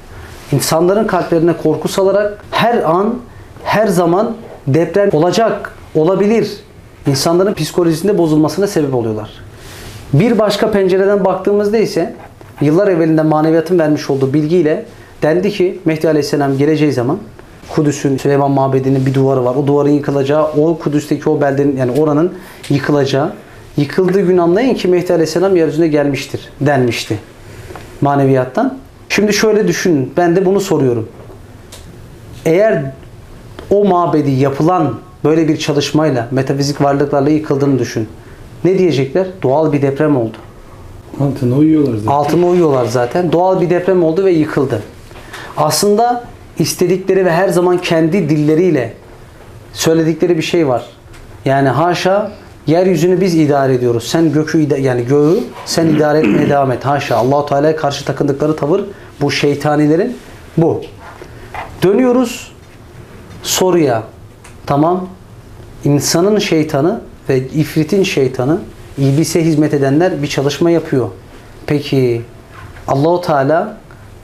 İnsanların 0.52 1.08
kalplerine 1.08 1.58
korku 1.58 1.88
salarak 1.88 2.46
her 2.52 2.78
an, 2.78 3.16
her 3.64 3.88
zaman 3.88 4.36
deprem 4.68 5.10
olacak, 5.14 5.76
olabilir. 5.96 6.52
İnsanların 7.08 7.54
psikolojisinde 7.54 8.18
bozulmasına 8.18 8.68
sebep 8.68 8.96
oluyorlar. 8.96 9.30
Bir 10.14 10.40
başka 10.40 10.72
pencereden 10.72 11.26
baktığımızda 11.26 11.78
ise 11.78 12.16
yıllar 12.62 12.88
evvelinde 12.88 13.22
maneviyatın 13.22 13.80
vermiş 13.80 14.10
olduğu 14.10 14.34
bilgiyle 14.34 14.86
dendi 15.22 15.52
ki 15.52 15.80
Mehdi 15.86 16.10
Aleyhisselam 16.10 16.58
geleceği 16.58 16.92
zaman 16.94 17.18
Kudüs'ün 17.70 18.18
Süleyman 18.18 18.52
Mabedi'nin 18.52 19.06
bir 19.06 19.14
duvarı 19.14 19.46
var. 19.46 19.56
O 19.56 19.68
duvarın 19.68 19.90
yıkılacağı, 19.90 20.44
o 20.44 20.78
Kudüs'teki 20.78 21.30
o 21.30 21.42
beldenin 21.42 21.78
yani 21.78 21.92
oranın 21.92 22.34
yıkılacağı. 22.70 23.34
Yıkıldığı 23.78 24.22
gün 24.22 24.38
anlayın 24.38 24.74
ki 24.74 24.88
Mehdi 24.88 25.14
Aleyhisselam 25.14 25.56
yeryüzüne 25.56 25.88
gelmiştir 25.88 26.50
denmişti 26.62 27.20
maneviyattan. 28.02 28.78
Şimdi 29.10 29.34
şöyle 29.34 29.68
düşünün. 29.68 30.14
Ben 30.18 30.36
de 30.36 30.46
bunu 30.46 30.60
soruyorum. 30.60 31.10
Eğer 32.46 32.84
o 33.70 33.86
mabedi 33.86 34.32
yapılan 34.32 34.94
böyle 35.24 35.48
bir 35.48 35.58
çalışmayla 35.58 36.28
metafizik 36.32 36.82
varlıklarla 36.82 37.30
yıkıldığını 37.30 37.80
düşün. 37.80 38.08
Ne 38.64 38.78
diyecekler? 38.78 39.28
Doğal 39.44 39.74
bir 39.74 39.82
deprem 39.82 40.18
oldu. 40.18 40.38
Altına 41.20 41.56
uyuyorlar 41.56 41.98
zaten. 41.98 42.12
Altına 42.12 42.46
uyuyorlar 42.46 42.86
zaten. 42.86 43.32
Doğal 43.32 43.62
bir 43.62 43.70
deprem 43.70 44.04
oldu 44.04 44.26
ve 44.26 44.32
yıkıldı. 44.32 44.84
Aslında 45.58 46.24
istedikleri 46.60 47.26
ve 47.26 47.32
her 47.32 47.50
zaman 47.50 47.78
kendi 47.78 48.30
dilleriyle 48.30 48.94
söyledikleri 49.74 50.38
bir 50.38 50.44
şey 50.44 50.68
var. 50.68 50.84
Yani 51.46 51.70
haşa 51.70 52.32
yeryüzünü 52.68 53.22
biz 53.22 53.36
idare 53.36 53.74
ediyoruz. 53.74 54.08
Sen 54.08 54.32
gökü 54.32 54.82
yani 54.82 55.06
göğü 55.06 55.40
sen 55.66 55.88
idare 55.88 56.18
etmeye 56.18 56.50
devam 56.50 56.72
et. 56.72 56.86
Haşa. 56.86 57.16
Allahu 57.18 57.46
Teala'ya 57.46 57.76
karşı 57.76 58.06
takındıkları 58.06 58.56
tavır 58.56 58.82
bu 59.22 59.32
şeytanilerin 59.32 60.18
bu. 60.58 60.82
Dönüyoruz 61.84 62.52
soruya. 63.44 64.04
Tamam. 64.66 65.08
İnsanın 65.86 66.40
şeytanı 66.40 67.02
ve 67.30 67.48
ifritin 67.48 68.04
şeytanı 68.04 68.60
iblise 68.98 69.46
hizmet 69.46 69.74
edenler 69.74 70.22
bir 70.22 70.28
çalışma 70.28 70.72
yapıyor. 70.72 71.10
Peki 71.68 72.22
Allahu 72.88 73.22
Teala 73.22 73.78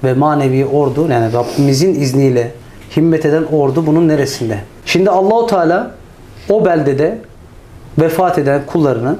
ve 0.03 0.13
manevi 0.13 0.65
ordu 0.65 1.07
yani 1.11 1.33
Rabbimizin 1.33 2.01
izniyle 2.01 2.51
himmet 2.97 3.25
eden 3.25 3.43
ordu 3.43 3.85
bunun 3.85 4.07
neresinde? 4.07 4.59
Şimdi 4.85 5.09
Allahu 5.09 5.47
Teala 5.47 5.91
o 6.49 6.65
beldede 6.65 7.17
vefat 7.99 8.37
eden 8.37 8.61
kullarını 8.65 9.15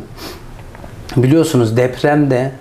biliyorsunuz 1.18 1.78
depremde 1.78 2.52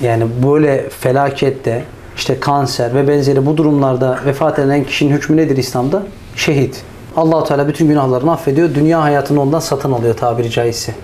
yani 0.00 0.24
böyle 0.46 0.88
felakette 0.90 1.84
işte 2.16 2.40
kanser 2.40 2.94
ve 2.94 3.08
benzeri 3.08 3.46
bu 3.46 3.56
durumlarda 3.56 4.18
vefat 4.26 4.58
eden 4.58 4.84
kişinin 4.84 5.12
hükmü 5.12 5.36
nedir 5.36 5.56
İslam'da? 5.56 6.02
Şehit. 6.36 6.84
Allahu 7.16 7.44
Teala 7.44 7.68
bütün 7.68 7.88
günahlarını 7.88 8.32
affediyor. 8.32 8.74
Dünya 8.74 9.02
hayatını 9.02 9.40
ondan 9.40 9.58
satın 9.58 9.92
alıyor 9.92 10.16
tabiri 10.16 10.50
caizse. 10.50 10.94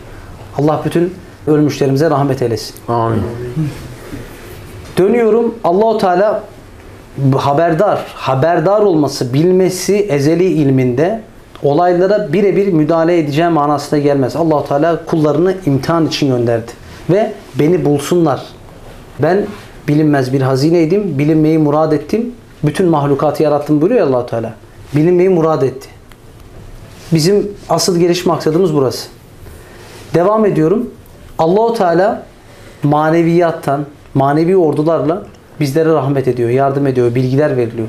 Allah 0.58 0.80
bütün 0.84 1.14
ölmüşlerimize 1.46 2.10
rahmet 2.10 2.42
eylesin. 2.42 2.74
Amin. 2.88 3.22
Dönüyorum 4.98 5.54
Allahu 5.64 5.98
Teala 5.98 6.42
haberdar, 7.36 8.00
haberdar 8.14 8.80
olması, 8.80 9.34
bilmesi 9.34 9.96
ezeli 9.96 10.44
ilminde 10.44 11.20
olaylara 11.62 12.32
birebir 12.32 12.72
müdahale 12.72 13.18
edeceği 13.18 13.48
manasına 13.48 13.98
gelmez. 13.98 14.36
Allahu 14.36 14.68
Teala 14.68 15.04
kullarını 15.04 15.54
imtihan 15.66 16.06
için 16.06 16.28
gönderdi 16.28 16.72
ve 17.10 17.32
beni 17.58 17.84
bulsunlar. 17.84 18.42
Ben 19.18 19.46
bilinmez 19.88 20.32
bir 20.32 20.40
hazineydim, 20.40 21.18
bilinmeyi 21.18 21.58
murad 21.58 21.92
ettim. 21.92 22.32
Bütün 22.64 22.88
mahlukatı 22.88 23.42
yarattım 23.42 23.80
buyuruyor 23.80 24.06
Allah 24.06 24.26
Teala. 24.26 24.54
Bilinmeyi 24.96 25.28
murad 25.28 25.62
etti. 25.62 25.88
Bizim 27.12 27.48
asıl 27.68 27.98
geliş 27.98 28.26
maksadımız 28.26 28.74
burası. 28.74 29.08
Devam 30.14 30.44
ediyorum. 30.44 30.90
Allahu 31.38 31.74
Teala 31.74 32.26
maneviyattan, 32.82 33.86
manevi 34.14 34.56
ordularla 34.56 35.26
bizlere 35.60 35.88
rahmet 35.88 36.28
ediyor, 36.28 36.50
yardım 36.50 36.86
ediyor, 36.86 37.14
bilgiler 37.14 37.56
veriliyor. 37.56 37.88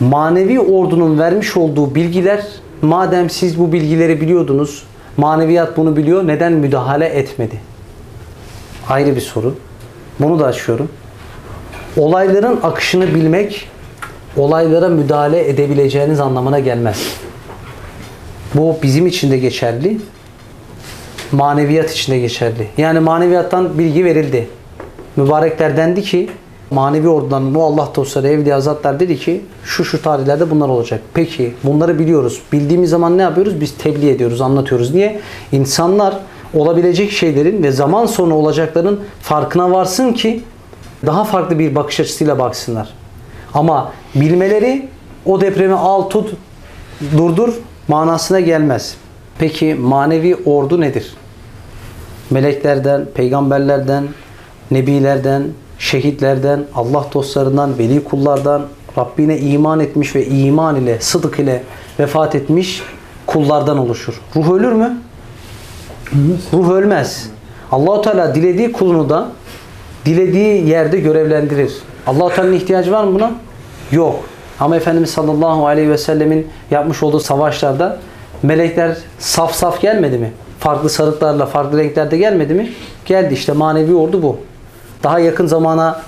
Manevi 0.00 0.60
ordunun 0.60 1.18
vermiş 1.18 1.56
olduğu 1.56 1.94
bilgiler, 1.94 2.44
madem 2.82 3.30
siz 3.30 3.58
bu 3.58 3.72
bilgileri 3.72 4.20
biliyordunuz, 4.20 4.82
maneviyat 5.16 5.76
bunu 5.76 5.96
biliyor, 5.96 6.26
neden 6.26 6.52
müdahale 6.52 7.06
etmedi? 7.06 7.60
Ayrı 8.88 9.16
bir 9.16 9.20
soru. 9.20 9.54
Bunu 10.20 10.40
da 10.40 10.46
açıyorum. 10.46 10.88
Olayların 11.96 12.60
akışını 12.62 13.14
bilmek, 13.14 13.68
olaylara 14.36 14.88
müdahale 14.88 15.48
edebileceğiniz 15.48 16.20
anlamına 16.20 16.58
gelmez. 16.58 17.16
Bu 18.54 18.76
bizim 18.82 19.06
için 19.06 19.30
de 19.30 19.38
geçerli, 19.38 19.98
maneviyat 21.32 21.90
için 21.90 22.12
de 22.12 22.18
geçerli. 22.18 22.68
Yani 22.78 23.00
maneviyattan 23.00 23.78
bilgi 23.78 24.04
verildi. 24.04 24.48
Mübarekler 25.16 25.76
dendi 25.76 26.02
ki 26.02 26.28
manevi 26.70 27.08
ordudan 27.08 27.54
o 27.54 27.62
Allah 27.62 27.88
dostları 27.96 28.28
evliya 28.28 28.60
zatlar 28.60 29.00
dedi 29.00 29.18
ki 29.18 29.44
şu 29.64 29.84
şu 29.84 30.02
tarihlerde 30.02 30.50
bunlar 30.50 30.68
olacak. 30.68 31.00
Peki 31.14 31.54
bunları 31.64 31.98
biliyoruz. 31.98 32.42
Bildiğimiz 32.52 32.90
zaman 32.90 33.18
ne 33.18 33.22
yapıyoruz? 33.22 33.60
Biz 33.60 33.74
tebliğ 33.78 34.10
ediyoruz, 34.10 34.40
anlatıyoruz. 34.40 34.94
Niye? 34.94 35.20
İnsanlar 35.52 36.18
olabilecek 36.54 37.10
şeylerin 37.10 37.62
ve 37.62 37.72
zaman 37.72 38.06
sonra 38.06 38.34
olacakların 38.34 39.00
farkına 39.22 39.70
varsın 39.70 40.12
ki 40.12 40.42
daha 41.06 41.24
farklı 41.24 41.58
bir 41.58 41.74
bakış 41.74 42.00
açısıyla 42.00 42.38
baksınlar. 42.38 42.88
Ama 43.54 43.92
bilmeleri 44.14 44.88
o 45.26 45.40
depremi 45.40 45.74
al 45.74 46.02
tut 46.02 46.30
durdur 47.16 47.54
manasına 47.88 48.40
gelmez. 48.40 48.94
Peki 49.38 49.74
manevi 49.74 50.36
ordu 50.44 50.80
nedir? 50.80 51.14
Meleklerden, 52.30 53.06
peygamberlerden, 53.14 54.04
nebilerden, 54.70 55.44
şehitlerden, 55.78 56.64
Allah 56.74 57.06
dostlarından, 57.14 57.78
veli 57.78 58.04
kullardan, 58.04 58.66
Rabbine 58.98 59.38
iman 59.38 59.80
etmiş 59.80 60.14
ve 60.14 60.26
iman 60.26 60.76
ile, 60.76 61.00
sıdık 61.00 61.38
ile 61.38 61.62
vefat 62.00 62.34
etmiş 62.34 62.82
kullardan 63.26 63.78
oluşur. 63.78 64.20
Ruh 64.36 64.52
ölür 64.52 64.72
mü? 64.72 64.98
Ruh 66.52 66.70
ölmez. 66.70 67.30
Allahu 67.72 68.02
Teala 68.02 68.34
dilediği 68.34 68.72
kulunu 68.72 69.08
da 69.08 69.28
dilediği 70.04 70.68
yerde 70.68 71.00
görevlendirir. 71.00 71.72
Allahu 72.06 72.34
Teala'nın 72.34 72.52
ihtiyacı 72.52 72.92
var 72.92 73.04
mı 73.04 73.14
buna? 73.14 73.32
Yok. 73.92 74.24
Ama 74.60 74.76
Efendimiz 74.76 75.10
sallallahu 75.10 75.66
aleyhi 75.66 75.90
ve 75.90 75.98
sellemin 75.98 76.48
yapmış 76.70 77.02
olduğu 77.02 77.20
savaşlarda 77.20 77.98
melekler 78.42 78.96
saf 79.18 79.54
saf 79.54 79.80
gelmedi 79.80 80.18
mi? 80.18 80.32
Farklı 80.58 80.90
sarıklarla, 80.90 81.46
farklı 81.46 81.78
renklerde 81.78 82.18
gelmedi 82.18 82.54
mi? 82.54 82.72
Geldi 83.06 83.34
işte 83.34 83.52
manevi 83.52 83.94
ordu 83.94 84.22
bu. 84.22 84.36
Daha 85.02 85.18
yakın 85.18 85.46
zamana 85.46 86.00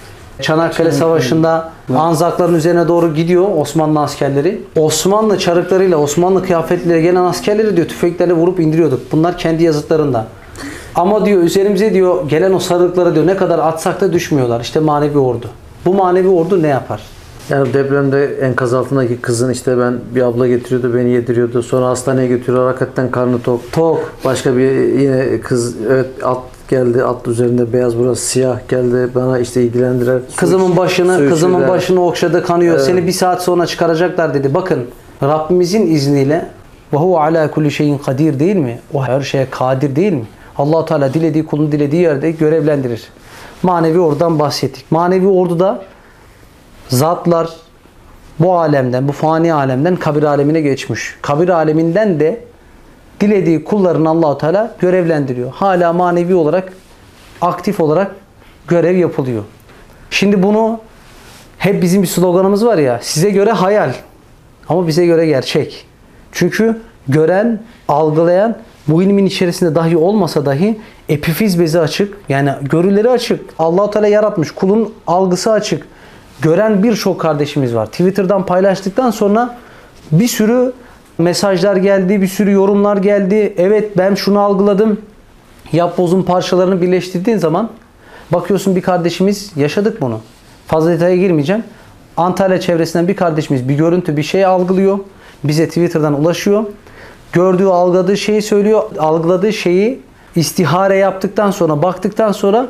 Çanakkale 0.42 0.92
Savaşı'nda 0.92 1.72
Anzakların 1.96 2.54
üzerine 2.54 2.88
doğru 2.88 3.14
gidiyor 3.14 3.46
Osmanlı 3.56 4.00
askerleri. 4.00 4.62
Osmanlı 4.76 5.38
çarıklarıyla, 5.38 5.96
Osmanlı 5.96 6.42
kıyafetleriyle 6.42 7.02
gelen 7.02 7.22
askerleri 7.24 7.76
diyor 7.76 7.88
tüfeklerle 7.88 8.32
vurup 8.32 8.60
indiriyorduk. 8.60 9.12
Bunlar 9.12 9.38
kendi 9.38 9.62
yazıtlarında. 9.64 10.26
Ama 10.94 11.26
diyor 11.26 11.42
üzerimize 11.42 11.94
diyor 11.94 12.28
gelen 12.28 12.52
o 12.52 12.58
sarıklara 12.58 13.14
diyor 13.14 13.26
ne 13.26 13.36
kadar 13.36 13.58
atsak 13.58 14.00
da 14.00 14.12
düşmüyorlar. 14.12 14.60
İşte 14.60 14.80
manevi 14.80 15.18
ordu. 15.18 15.50
Bu 15.84 15.94
manevi 15.94 16.28
ordu 16.28 16.62
ne 16.62 16.68
yapar? 16.68 17.00
Yani 17.50 17.74
depremde 17.74 18.38
enkaz 18.40 18.74
altındaki 18.74 19.16
kızın 19.16 19.50
işte 19.50 19.78
ben 19.78 19.98
bir 20.14 20.22
abla 20.22 20.48
getiriyordu 20.48 20.94
beni 20.94 21.10
yediriyordu. 21.10 21.62
Sonra 21.62 21.86
hastaneye 21.86 22.28
götürüyor. 22.28 22.66
Hakikaten 22.66 23.10
karnı 23.10 23.42
tok. 23.42 23.72
Tok. 23.72 24.12
Başka 24.24 24.56
bir 24.56 24.70
yine 24.98 25.40
kız 25.40 25.76
evet 25.90 26.06
at 26.22 26.38
geldi. 26.68 27.04
At 27.04 27.28
üzerinde 27.28 27.72
beyaz 27.72 27.98
burası 27.98 28.26
siyah 28.26 28.68
geldi. 28.68 29.08
Bana 29.14 29.38
işte 29.38 29.62
ilgilendiler. 29.62 30.18
Kızımın 30.36 30.76
başını, 30.76 31.18
su 31.18 31.28
kızımın 31.28 31.54
içirdiler. 31.54 31.76
başını 31.76 32.06
okşadı, 32.06 32.44
kanıyor. 32.44 32.74
Evet. 32.74 32.84
Seni 32.84 33.06
bir 33.06 33.12
saat 33.12 33.42
sonra 33.42 33.66
çıkaracaklar 33.66 34.34
dedi. 34.34 34.54
Bakın 34.54 34.84
Rabbimizin 35.22 35.86
izniyle 35.86 36.46
ve 36.92 36.96
huve 36.96 37.18
ala 37.18 37.50
kulli 37.50 37.70
şeyin 37.70 37.98
kadir 37.98 38.38
değil 38.38 38.56
mi? 38.56 38.78
O 38.94 39.04
her 39.04 39.20
şeye 39.20 39.46
kadir 39.50 39.96
değil 39.96 40.12
mi? 40.12 40.24
Allahu 40.58 40.84
Teala 40.84 41.14
dilediği 41.14 41.46
kulunu 41.46 41.72
dilediği 41.72 42.02
yerde 42.02 42.30
görevlendirir. 42.30 43.08
Manevi 43.62 44.00
ordudan 44.00 44.38
bahsettik. 44.38 44.84
Manevi 44.90 45.26
orduda 45.26 45.82
zatlar 46.88 47.48
bu 48.38 48.58
alemden, 48.58 49.08
bu 49.08 49.12
fani 49.12 49.54
alemden 49.54 49.96
kabir 49.96 50.22
alemine 50.22 50.60
geçmiş. 50.60 51.14
Kabir 51.22 51.48
aleminden 51.48 52.20
de 52.20 52.40
dilediği 53.20 53.64
kullarını 53.64 54.08
Allahu 54.08 54.38
Teala 54.38 54.74
görevlendiriyor. 54.78 55.52
Hala 55.52 55.92
manevi 55.92 56.34
olarak 56.34 56.72
aktif 57.40 57.80
olarak 57.80 58.10
görev 58.68 58.96
yapılıyor. 58.96 59.42
Şimdi 60.10 60.42
bunu 60.42 60.80
hep 61.58 61.82
bizim 61.82 62.02
bir 62.02 62.06
sloganımız 62.06 62.66
var 62.66 62.78
ya 62.78 62.98
size 63.02 63.30
göre 63.30 63.50
hayal 63.52 63.92
ama 64.68 64.86
bize 64.86 65.06
göre 65.06 65.26
gerçek. 65.26 65.86
Çünkü 66.32 66.80
gören, 67.08 67.60
algılayan 67.88 68.56
bu 68.88 69.02
ilmin 69.02 69.26
içerisinde 69.26 69.74
dahi 69.74 69.96
olmasa 69.96 70.46
dahi 70.46 70.80
epifiz 71.08 71.60
bezi 71.60 71.80
açık. 71.80 72.18
Yani 72.28 72.50
görüleri 72.62 73.10
açık. 73.10 73.40
Allahu 73.58 73.90
Teala 73.90 74.06
yaratmış. 74.06 74.50
Kulun 74.50 74.94
algısı 75.06 75.52
açık. 75.52 75.86
Gören 76.42 76.82
birçok 76.82 77.20
kardeşimiz 77.20 77.74
var. 77.74 77.86
Twitter'dan 77.86 78.46
paylaştıktan 78.46 79.10
sonra 79.10 79.56
bir 80.12 80.28
sürü 80.28 80.72
mesajlar 81.18 81.76
geldi, 81.76 82.22
bir 82.22 82.26
sürü 82.26 82.52
yorumlar 82.52 82.96
geldi. 82.96 83.54
Evet 83.56 83.98
ben 83.98 84.14
şunu 84.14 84.40
algıladım. 84.40 85.00
Yapbozun 85.72 86.22
parçalarını 86.22 86.82
birleştirdiğin 86.82 87.38
zaman 87.38 87.70
bakıyorsun 88.32 88.76
bir 88.76 88.82
kardeşimiz 88.82 89.52
yaşadık 89.56 90.00
bunu. 90.00 90.20
Fazla 90.66 90.90
detaya 90.90 91.16
girmeyeceğim. 91.16 91.64
Antalya 92.16 92.60
çevresinden 92.60 93.08
bir 93.08 93.16
kardeşimiz 93.16 93.68
bir 93.68 93.74
görüntü 93.74 94.16
bir 94.16 94.22
şey 94.22 94.44
algılıyor. 94.44 94.98
Bize 95.44 95.68
Twitter'dan 95.68 96.20
ulaşıyor. 96.20 96.64
Gördüğü, 97.32 97.66
algıladığı 97.66 98.16
şeyi 98.16 98.42
söylüyor. 98.42 98.82
Algıladığı 98.98 99.52
şeyi 99.52 100.00
istihare 100.36 100.96
yaptıktan 100.96 101.50
sonra, 101.50 101.82
baktıktan 101.82 102.32
sonra 102.32 102.66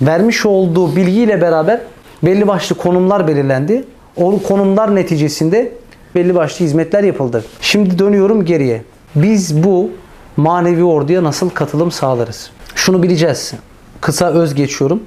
vermiş 0.00 0.46
olduğu 0.46 0.96
bilgiyle 0.96 1.40
beraber 1.40 1.80
belli 2.22 2.46
başlı 2.46 2.76
konumlar 2.76 3.28
belirlendi. 3.28 3.84
O 4.16 4.42
konumlar 4.42 4.94
neticesinde 4.94 5.72
belli 6.14 6.34
başlı 6.34 6.64
hizmetler 6.64 7.04
yapıldı. 7.04 7.44
Şimdi 7.60 7.98
dönüyorum 7.98 8.44
geriye. 8.44 8.82
Biz 9.14 9.64
bu 9.64 9.90
manevi 10.36 10.84
orduya 10.84 11.24
nasıl 11.24 11.50
katılım 11.50 11.90
sağlarız? 11.90 12.50
Şunu 12.74 13.02
bileceğiz. 13.02 13.52
Kısa 14.00 14.30
öz 14.30 14.54
geçiyorum. 14.54 15.02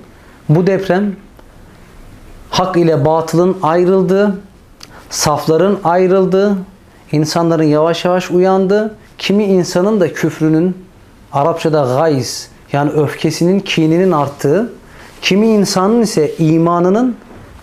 Bu 0.49 0.67
deprem 0.67 1.15
hak 2.49 2.77
ile 2.77 3.05
batılın 3.05 3.57
ayrıldığı, 3.63 4.39
safların 5.09 5.79
ayrıldığı, 5.83 6.57
insanların 7.11 7.63
yavaş 7.63 8.05
yavaş 8.05 8.31
uyandığı, 8.31 8.95
kimi 9.17 9.43
insanın 9.43 9.99
da 9.99 10.13
küfrünün 10.13 10.75
Arapçada 11.33 11.95
gayz 11.95 12.49
yani 12.73 12.91
öfkesinin, 12.91 13.59
kininin 13.59 14.11
arttığı, 14.11 14.73
kimi 15.21 15.47
insanın 15.47 16.01
ise 16.01 16.35
imanının, 16.37 17.15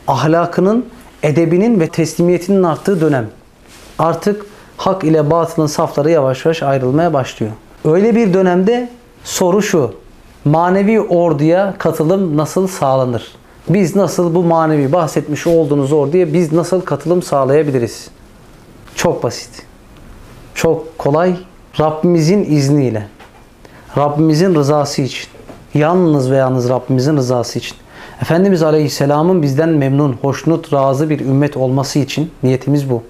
ahlakının, 0.09 0.87
edebinin 1.23 1.81
ve 1.81 1.89
teslimiyetinin 1.89 2.63
arttığı 2.63 3.01
dönem. 3.01 3.29
Artık 3.99 4.47
hak 4.77 5.05
ile 5.05 5.31
batılın 5.31 5.67
safları 5.67 6.11
yavaş 6.11 6.45
yavaş 6.45 6.63
ayrılmaya 6.63 7.13
başlıyor. 7.13 7.53
Öyle 7.85 8.15
bir 8.15 8.35
dönemde 8.35 8.89
soru 9.25 9.63
şu. 9.63 9.95
Manevi 10.45 11.01
orduya 11.01 11.75
katılım 11.79 12.37
nasıl 12.37 12.67
sağlanır? 12.67 13.33
Biz 13.69 13.97
nasıl 13.97 14.35
bu 14.35 14.43
manevi 14.43 14.93
bahsetmiş 14.93 15.47
olduğunuz 15.47 15.93
orduya 15.93 16.33
biz 16.33 16.53
nasıl 16.53 16.81
katılım 16.81 17.23
sağlayabiliriz? 17.23 18.09
Çok 18.95 19.23
basit. 19.23 19.51
Çok 20.55 20.99
kolay. 20.99 21.37
Rabbimizin 21.81 22.45
izniyle. 22.45 23.09
Rabbimizin 23.97 24.55
rızası 24.55 25.03
için. 25.03 25.38
Yalnız 25.79 26.31
ve 26.31 26.37
yalnız 26.37 26.69
Rabbimizin 26.69 27.17
rızası 27.17 27.59
için. 27.59 27.77
Efendimiz 28.23 28.63
Aleyhisselam'ın 28.63 29.43
bizden 29.43 29.69
memnun, 29.69 30.13
hoşnut, 30.23 30.73
razı 30.73 31.11
bir 31.11 31.21
ümmet 31.21 31.57
olması 31.57 31.99
için 31.99 32.31
niyetimiz 32.43 32.91
bu. 32.91 33.03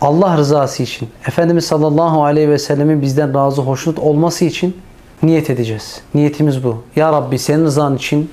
Allah 0.00 0.36
rızası 0.36 0.82
için, 0.82 1.08
Efendimiz 1.28 1.64
sallallahu 1.64 2.24
aleyhi 2.24 2.48
ve 2.48 2.58
sellemin 2.58 3.02
bizden 3.02 3.34
razı, 3.34 3.62
hoşnut 3.62 3.98
olması 3.98 4.44
için 4.44 4.76
niyet 5.22 5.50
edeceğiz. 5.50 6.00
Niyetimiz 6.14 6.64
bu. 6.64 6.82
Ya 6.96 7.12
Rabbi 7.12 7.38
senin 7.38 7.64
rızan 7.64 7.96
için 7.96 8.30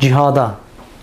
cihada. 0.00 0.54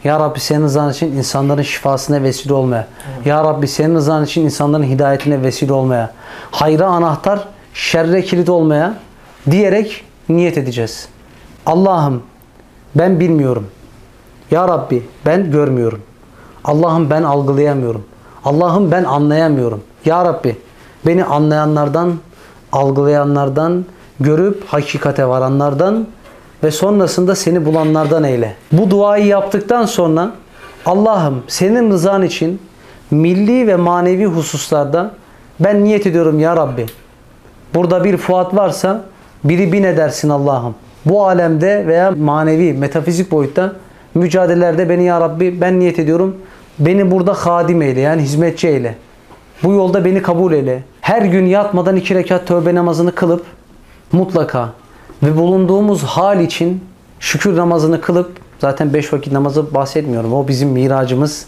Ya 0.03 0.19
Rabbi 0.19 0.39
senin 0.39 0.63
rızan 0.63 0.91
için 0.91 1.12
insanların 1.12 1.62
şifasına 1.62 2.23
vesile 2.23 2.53
olmaya. 2.53 2.88
Ya 3.25 3.43
Rabbi 3.43 3.67
senin 3.67 3.95
rızan 3.95 4.25
için 4.25 4.45
insanların 4.45 4.83
hidayetine 4.83 5.41
vesile 5.41 5.73
olmaya. 5.73 6.12
Hayra 6.51 6.85
anahtar, 6.85 7.47
şerre 7.73 8.23
kilit 8.23 8.49
olmaya 8.49 8.93
diyerek 9.51 10.09
niyet 10.29 10.57
edeceğiz. 10.57 11.07
Allah'ım 11.65 12.23
ben 12.95 13.19
bilmiyorum. 13.19 13.67
Ya 14.51 14.67
Rabbi 14.67 15.03
ben 15.25 15.51
görmüyorum. 15.51 16.01
Allah'ım 16.63 17.09
ben 17.09 17.23
algılayamıyorum. 17.23 18.05
Allah'ım 18.45 18.91
ben 18.91 19.03
anlayamıyorum. 19.03 19.81
Ya 20.05 20.25
Rabbi 20.25 20.55
beni 21.05 21.25
anlayanlardan, 21.25 22.13
algılayanlardan, 22.71 23.85
görüp 24.19 24.65
hakikate 24.67 25.27
varanlardan 25.27 26.07
ve 26.63 26.71
sonrasında 26.71 27.35
seni 27.35 27.65
bulanlardan 27.65 28.23
eyle. 28.23 28.55
Bu 28.71 28.89
duayı 28.89 29.25
yaptıktan 29.25 29.85
sonra 29.85 30.31
Allah'ım 30.85 31.43
senin 31.47 31.91
rızan 31.91 32.23
için 32.23 32.61
milli 33.11 33.67
ve 33.67 33.75
manevi 33.75 34.25
hususlarda 34.25 35.11
ben 35.59 35.83
niyet 35.83 36.07
ediyorum 36.07 36.39
ya 36.39 36.55
Rabbi. 36.57 36.85
Burada 37.73 38.03
bir 38.03 38.17
Fuat 38.17 38.55
varsa 38.55 39.03
biri 39.43 39.71
bin 39.71 39.84
edersin 39.84 40.30
Allah'ım. 40.30 40.75
Bu 41.06 41.28
alemde 41.28 41.88
veya 41.88 42.12
manevi, 42.12 42.73
metafizik 42.73 43.32
boyutta 43.32 43.73
mücadelelerde 44.15 44.89
beni 44.89 45.04
ya 45.04 45.21
Rabbi 45.21 45.62
ben 45.62 45.80
niyet 45.80 45.99
ediyorum. 45.99 46.38
Beni 46.80 47.12
burada 47.12 47.34
hadim 47.34 47.82
eyle 47.82 47.99
yani 47.99 48.21
hizmetçi 48.21 48.67
eyle. 48.67 48.95
Bu 49.63 49.73
yolda 49.73 50.06
beni 50.06 50.21
kabul 50.21 50.54
eyle. 50.54 50.84
Her 51.02 51.21
gün 51.21 51.45
yatmadan 51.45 51.95
iki 51.95 52.15
rekat 52.15 52.47
tövbe 52.47 52.75
namazını 52.75 53.15
kılıp 53.15 53.45
mutlaka 54.12 54.69
ve 55.23 55.38
bulunduğumuz 55.38 56.04
hal 56.04 56.41
için 56.41 56.84
şükür 57.19 57.58
namazını 57.58 58.02
kılıp 58.02 58.32
zaten 58.60 58.93
beş 58.93 59.13
vakit 59.13 59.34
namazı 59.34 59.73
bahsetmiyorum. 59.73 60.34
O 60.34 60.47
bizim 60.47 60.69
miracımız. 60.69 61.45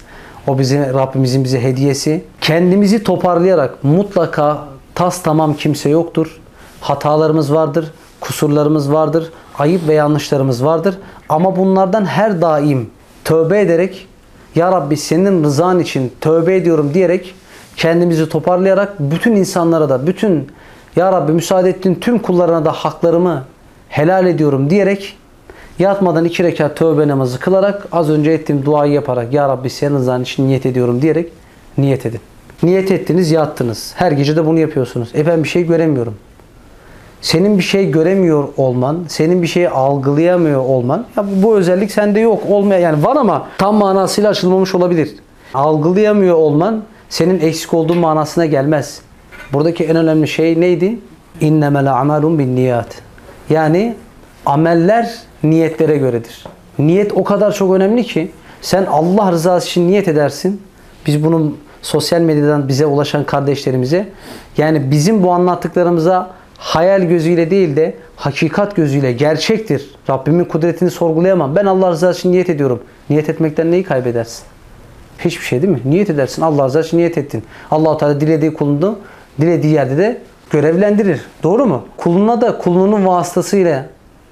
O 0.48 0.60
bizim 0.60 0.82
Rabbimizin 0.82 1.44
bize 1.44 1.64
hediyesi. 1.64 2.24
Kendimizi 2.42 3.04
toparlayarak 3.04 3.84
mutlaka 3.84 4.68
tas 4.96 5.22
tamam 5.24 5.54
kimse 5.54 5.90
yoktur. 5.90 6.40
Hatalarımız 6.82 7.54
vardır, 7.54 7.92
kusurlarımız 8.20 8.92
vardır, 8.94 9.32
ayıp 9.60 9.88
ve 9.88 9.94
yanlışlarımız 9.94 10.66
vardır. 10.66 10.98
Ama 11.30 11.56
bunlardan 11.56 12.06
her 12.06 12.42
daim 12.42 12.90
tövbe 13.24 13.62
ederek 13.62 14.08
Ya 14.56 14.72
Rabbi 14.72 14.98
senin 14.98 15.44
rızan 15.44 15.80
için 15.80 16.14
tövbe 16.22 16.56
ediyorum 16.56 16.94
diyerek 16.94 17.36
kendimizi 17.76 18.30
toparlayarak 18.30 19.00
bütün 19.00 19.36
insanlara 19.36 19.90
da 19.90 20.08
bütün 20.08 20.48
Ya 20.96 21.12
Rabbi 21.12 21.32
müsaade 21.32 21.70
ettiğin 21.70 21.96
tüm 21.96 22.20
kullarına 22.20 22.66
da 22.66 22.72
haklarımı 22.72 23.44
helal 23.90 24.28
ediyorum 24.28 24.70
diyerek 24.70 25.18
yatmadan 25.80 26.26
iki 26.26 26.44
rekat 26.44 26.78
tövbe 26.78 27.08
namazı 27.08 27.40
kılarak 27.40 27.88
az 27.92 28.10
önce 28.10 28.32
ettiğim 28.32 28.66
duayı 28.66 28.94
yaparak 28.94 29.34
Ya 29.34 29.50
Rabbi 29.50 29.70
senin 29.70 29.96
rızan 29.96 30.22
için 30.22 30.48
niyet 30.48 30.66
ediyorum 30.66 31.02
diyerek 31.02 31.34
niyet 31.78 32.06
edin. 32.06 32.20
Niyet 32.64 32.92
ettiniz 32.92 33.32
yattınız. 33.32 33.94
Her 33.96 34.12
gece 34.12 34.36
de 34.36 34.46
bunu 34.46 34.60
yapıyorsunuz. 34.60 35.10
E 35.16 35.28
ben 35.28 35.44
bir 35.44 35.50
şey 35.50 35.68
göremiyorum. 35.68 36.16
Senin 37.22 37.58
bir 37.58 37.64
şey 37.64 37.92
göremiyor 37.92 38.48
olman, 38.58 39.06
senin 39.08 39.42
bir 39.42 39.48
şeyi 39.48 39.70
algılayamıyor 39.70 40.60
olman, 40.60 41.06
ya 41.18 41.26
bu, 41.44 41.58
özellik 41.58 41.92
sende 41.92 42.20
yok 42.20 42.44
olmaya 42.50 42.80
yani 42.80 43.04
var 43.04 43.16
ama 43.16 43.48
tam 43.58 43.76
manasıyla 43.76 44.30
açılmamış 44.30 44.76
olabilir. 44.76 45.16
Algılayamıyor 45.54 46.36
olman 46.36 46.84
senin 47.10 47.40
eksik 47.40 47.74
olduğun 47.74 47.98
manasına 47.98 48.46
gelmez. 48.46 49.02
Buradaki 49.54 49.84
en 49.84 49.96
önemli 49.96 50.28
şey 50.28 50.62
neydi? 50.62 51.00
İnnemel 51.42 51.94
amalun 51.94 52.40
bin 52.40 52.56
niyat. 52.56 53.02
Yani 53.50 53.96
ameller 54.46 55.16
niyetlere 55.44 55.98
göredir. 55.98 56.46
Niyet 56.80 57.14
o 57.14 57.24
kadar 57.24 57.52
çok 57.52 57.74
önemli 57.74 58.04
ki 58.04 58.32
sen 58.62 58.86
Allah 58.86 59.32
rızası 59.32 59.68
için 59.68 59.88
niyet 59.88 60.08
edersin. 60.08 60.62
Biz 61.06 61.24
bunu 61.24 61.54
sosyal 61.82 62.22
medyadan 62.22 62.68
bize 62.68 62.86
ulaşan 62.86 63.24
kardeşlerimize 63.24 64.10
yani 64.58 64.92
bizim 64.92 65.24
bu 65.24 65.32
anlattıklarımıza 65.32 66.30
hayal 66.62 67.02
gözüyle 67.02 67.52
değil 67.52 67.76
de 67.76 67.96
hakikat 68.16 68.76
gözüyle 68.76 69.12
gerçektir. 69.12 69.90
Rabbimin 70.10 70.46
kudretini 70.46 70.92
sorgulayamam. 70.92 71.56
Ben 71.56 71.66
Allah 71.66 71.92
rızası 71.92 72.20
için 72.20 72.32
niyet 72.32 72.50
ediyorum. 72.50 72.84
Niyet 73.10 73.30
etmekten 73.30 73.72
neyi 73.72 73.84
kaybedersin? 73.84 74.44
Hiçbir 75.20 75.46
şey 75.46 75.62
değil 75.62 75.74
mi? 75.74 75.82
Niyet 75.86 76.10
edersin. 76.10 76.42
Allah 76.42 76.66
rızası 76.66 76.88
için 76.88 76.98
niyet 76.98 77.18
ettin. 77.18 77.44
allah 77.72 77.98
Teala 77.98 78.22
dilediği 78.22 78.54
kulunu 78.54 79.00
dilediği 79.42 79.74
yerde 79.74 79.98
de 79.98 80.22
görevlendirir. 80.50 81.22
Doğru 81.44 81.66
mu? 81.66 81.86
Kuluna 81.98 82.42
da 82.42 82.58
kulunun 82.58 83.06
vasıtasıyla 83.06 83.86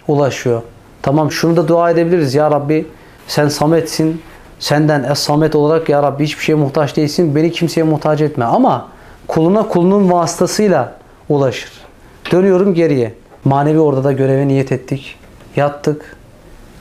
ulaşıyor. 0.07 0.61
Tamam 1.01 1.31
şunu 1.31 1.57
da 1.57 1.67
dua 1.67 1.91
edebiliriz. 1.91 2.35
Ya 2.35 2.51
Rabbi 2.51 2.85
sen 3.27 3.47
sametsin. 3.47 4.21
Senden 4.59 5.03
es-samet 5.03 5.55
olarak 5.55 5.89
ya 5.89 6.03
Rabbi 6.03 6.23
hiçbir 6.23 6.43
şeye 6.43 6.55
muhtaç 6.55 6.97
değilsin. 6.97 7.35
Beni 7.35 7.51
kimseye 7.51 7.83
muhtaç 7.83 8.21
etme. 8.21 8.45
Ama 8.45 8.87
kuluna 9.27 9.67
kulunun 9.67 10.11
vasıtasıyla 10.11 10.95
ulaşır. 11.29 11.88
Dönüyorum 12.31 12.73
geriye. 12.73 13.13
Manevi 13.45 13.79
orada 13.79 14.03
da 14.03 14.11
göreve 14.11 14.47
niyet 14.47 14.71
ettik. 14.71 15.15
Yattık. 15.55 16.15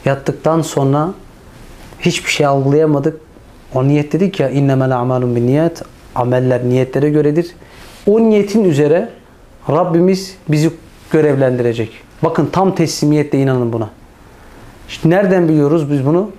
Yattıktan 0.04 0.62
sonra 0.62 1.10
hiçbir 2.00 2.30
şey 2.30 2.46
algılayamadık. 2.46 3.20
O 3.74 3.88
niyet 3.88 4.12
dedik 4.12 4.40
ya 4.40 4.50
innemel 4.50 4.96
amalun 4.96 5.36
bin 5.36 5.46
niyet. 5.46 5.82
Ameller 6.14 6.64
niyetlere 6.64 7.10
göredir. 7.10 7.50
O 8.06 8.20
niyetin 8.20 8.64
üzere 8.64 9.08
Rabbimiz 9.70 10.36
bizi 10.48 10.70
görevlendirecek. 11.10 11.90
Bakın 12.22 12.48
tam 12.52 12.74
teslimiyetle 12.74 13.38
inanın 13.38 13.72
buna. 13.72 13.90
İşte 14.88 15.10
nereden 15.10 15.48
biliyoruz 15.48 15.90
biz 15.92 16.06
bunu? 16.06 16.30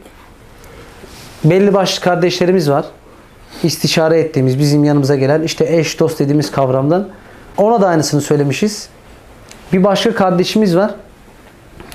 Belli 1.43 1.73
başlı 1.73 2.03
kardeşlerimiz 2.03 2.69
var. 2.69 2.85
İstişare 3.63 4.19
ettiğimiz, 4.19 4.59
bizim 4.59 4.83
yanımıza 4.83 5.15
gelen 5.15 5.41
işte 5.41 5.77
eş 5.77 5.99
dost 5.99 6.19
dediğimiz 6.19 6.51
kavramdan. 6.51 7.07
Ona 7.57 7.81
da 7.81 7.87
aynısını 7.87 8.21
söylemişiz. 8.21 8.89
Bir 9.73 9.83
başka 9.83 10.15
kardeşimiz 10.15 10.75
var. 10.75 10.91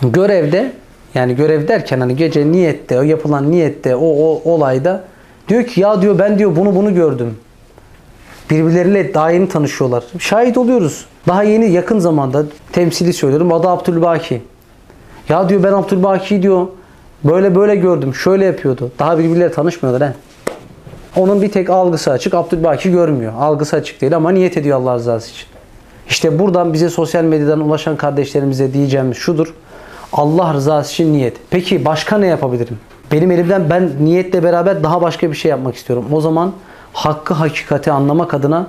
Görevde 0.02 0.72
yani 1.14 1.37
görev 1.37 1.68
derken 1.68 2.00
hani 2.00 2.16
gece 2.16 2.52
niyette, 2.52 2.98
o 2.98 3.02
yapılan 3.02 3.50
niyette, 3.50 3.96
o, 3.96 4.06
o 4.06 4.42
olayda 4.44 5.04
diyor 5.48 5.64
ki 5.64 5.80
ya 5.80 6.02
diyor 6.02 6.18
ben 6.18 6.38
diyor 6.38 6.56
bunu 6.56 6.74
bunu 6.74 6.94
gördüm. 6.94 7.37
Birbirleriyle 8.50 9.14
daha 9.14 9.30
yeni 9.30 9.48
tanışıyorlar. 9.48 10.04
Şahit 10.18 10.58
oluyoruz. 10.58 11.06
Daha 11.28 11.42
yeni 11.42 11.70
yakın 11.70 11.98
zamanda 11.98 12.44
temsili 12.72 13.12
söylüyorum. 13.12 13.52
Adı 13.52 13.68
Abdülbaki. 13.68 14.42
Ya 15.28 15.48
diyor 15.48 15.62
ben 15.62 15.72
Abdülbaki 15.72 16.42
diyor 16.42 16.66
böyle 17.24 17.54
böyle 17.54 17.76
gördüm. 17.76 18.14
Şöyle 18.14 18.44
yapıyordu. 18.44 18.92
Daha 18.98 19.18
birbirleriyle 19.18 19.52
tanışmıyorlar 19.52 20.08
he. 20.08 20.14
Onun 21.16 21.42
bir 21.42 21.52
tek 21.52 21.70
algısı 21.70 22.10
açık. 22.10 22.34
Abdülbaki 22.34 22.90
görmüyor. 22.90 23.32
Algısı 23.38 23.76
açık 23.76 24.00
değil 24.00 24.16
ama 24.16 24.30
niyet 24.30 24.56
ediyor 24.56 24.78
Allah 24.78 24.94
rızası 24.94 25.30
için. 25.30 25.53
İşte 26.08 26.38
buradan 26.38 26.72
bize 26.72 26.90
sosyal 26.90 27.24
medyadan 27.24 27.60
ulaşan 27.60 27.96
kardeşlerimize 27.96 28.72
diyeceğimiz 28.72 29.16
şudur. 29.16 29.54
Allah 30.12 30.54
rızası 30.54 30.92
için 30.92 31.12
niyet. 31.12 31.36
Peki 31.50 31.84
başka 31.84 32.18
ne 32.18 32.26
yapabilirim? 32.26 32.78
Benim 33.12 33.30
elimden 33.30 33.70
ben 33.70 33.90
niyetle 34.00 34.42
beraber 34.42 34.82
daha 34.82 35.02
başka 35.02 35.30
bir 35.30 35.36
şey 35.36 35.50
yapmak 35.50 35.76
istiyorum. 35.76 36.04
O 36.12 36.20
zaman 36.20 36.52
hakkı 36.92 37.34
hakikati 37.34 37.92
anlamak 37.92 38.34
adına 38.34 38.66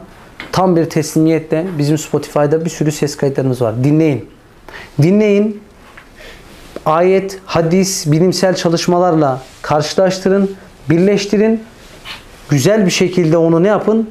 tam 0.52 0.76
bir 0.76 0.86
teslimiyetle 0.86 1.66
bizim 1.78 1.98
Spotify'da 1.98 2.66
bir 2.66 2.70
sürü 2.70 2.92
ses 2.92 3.18
kayıtlarımız 3.18 3.62
var. 3.62 3.84
Dinleyin. 3.84 4.30
Dinleyin. 5.02 5.62
Ayet, 6.86 7.40
hadis, 7.46 8.12
bilimsel 8.12 8.56
çalışmalarla 8.56 9.42
karşılaştırın, 9.62 10.56
birleştirin. 10.90 11.64
Güzel 12.50 12.86
bir 12.86 12.92
şekilde 12.92 13.38
onu 13.38 13.64
ne 13.64 13.68
yapın? 13.68 14.10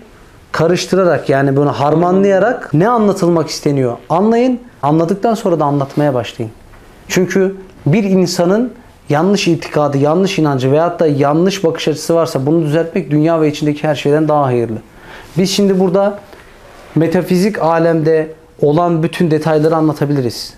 Karıştırarak 0.54 1.28
yani 1.28 1.56
bunu 1.56 1.72
harmanlayarak 1.72 2.74
ne 2.74 2.88
anlatılmak 2.88 3.48
isteniyor? 3.48 3.96
Anlayın. 4.08 4.60
Anladıktan 4.82 5.34
sonra 5.34 5.60
da 5.60 5.64
anlatmaya 5.64 6.14
başlayın. 6.14 6.52
Çünkü 7.08 7.56
bir 7.86 8.04
insanın 8.04 8.72
yanlış 9.08 9.48
itikadı, 9.48 9.98
yanlış 9.98 10.38
inancı 10.38 10.72
veyahut 10.72 11.00
da 11.00 11.06
yanlış 11.06 11.64
bakış 11.64 11.88
açısı 11.88 12.14
varsa 12.14 12.46
bunu 12.46 12.62
düzeltmek 12.62 13.10
dünya 13.10 13.40
ve 13.40 13.48
içindeki 13.48 13.88
her 13.88 13.94
şeyden 13.94 14.28
daha 14.28 14.44
hayırlı. 14.44 14.76
Biz 15.38 15.50
şimdi 15.50 15.80
burada 15.80 16.18
metafizik 16.94 17.62
alemde 17.62 18.32
olan 18.60 19.02
bütün 19.02 19.30
detayları 19.30 19.76
anlatabiliriz. 19.76 20.54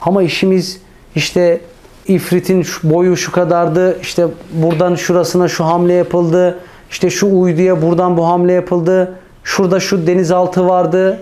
Ama 0.00 0.22
işimiz 0.22 0.80
işte 1.14 1.60
ifritin 2.08 2.66
boyu 2.82 3.16
şu 3.16 3.32
kadardı, 3.32 4.00
işte 4.00 4.26
buradan 4.52 4.94
şurasına 4.94 5.48
şu 5.48 5.64
hamle 5.64 5.92
yapıldı, 5.92 6.58
işte 6.90 7.10
şu 7.10 7.40
uyduya 7.40 7.82
buradan 7.82 8.16
bu 8.16 8.28
hamle 8.28 8.52
yapıldı, 8.52 9.14
şurada 9.48 9.80
şu 9.80 10.06
denizaltı 10.06 10.68
vardı 10.68 11.20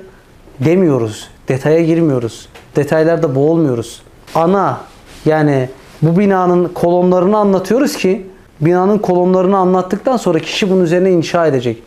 demiyoruz. 0.61 1.29
Detaya 1.49 1.81
girmiyoruz. 1.81 2.49
Detaylarda 2.77 3.35
boğulmuyoruz. 3.35 4.03
Ana 4.35 4.81
yani 5.25 5.69
bu 6.03 6.19
binanın 6.19 6.69
kolonlarını 6.69 7.39
anlatıyoruz 7.39 7.97
ki 7.97 8.27
binanın 8.61 8.99
kolonlarını 8.99 9.57
anlattıktan 9.57 10.17
sonra 10.17 10.39
kişi 10.39 10.71
bunun 10.71 10.85
üzerine 10.85 11.11
inşa 11.11 11.47
edecek. 11.47 11.83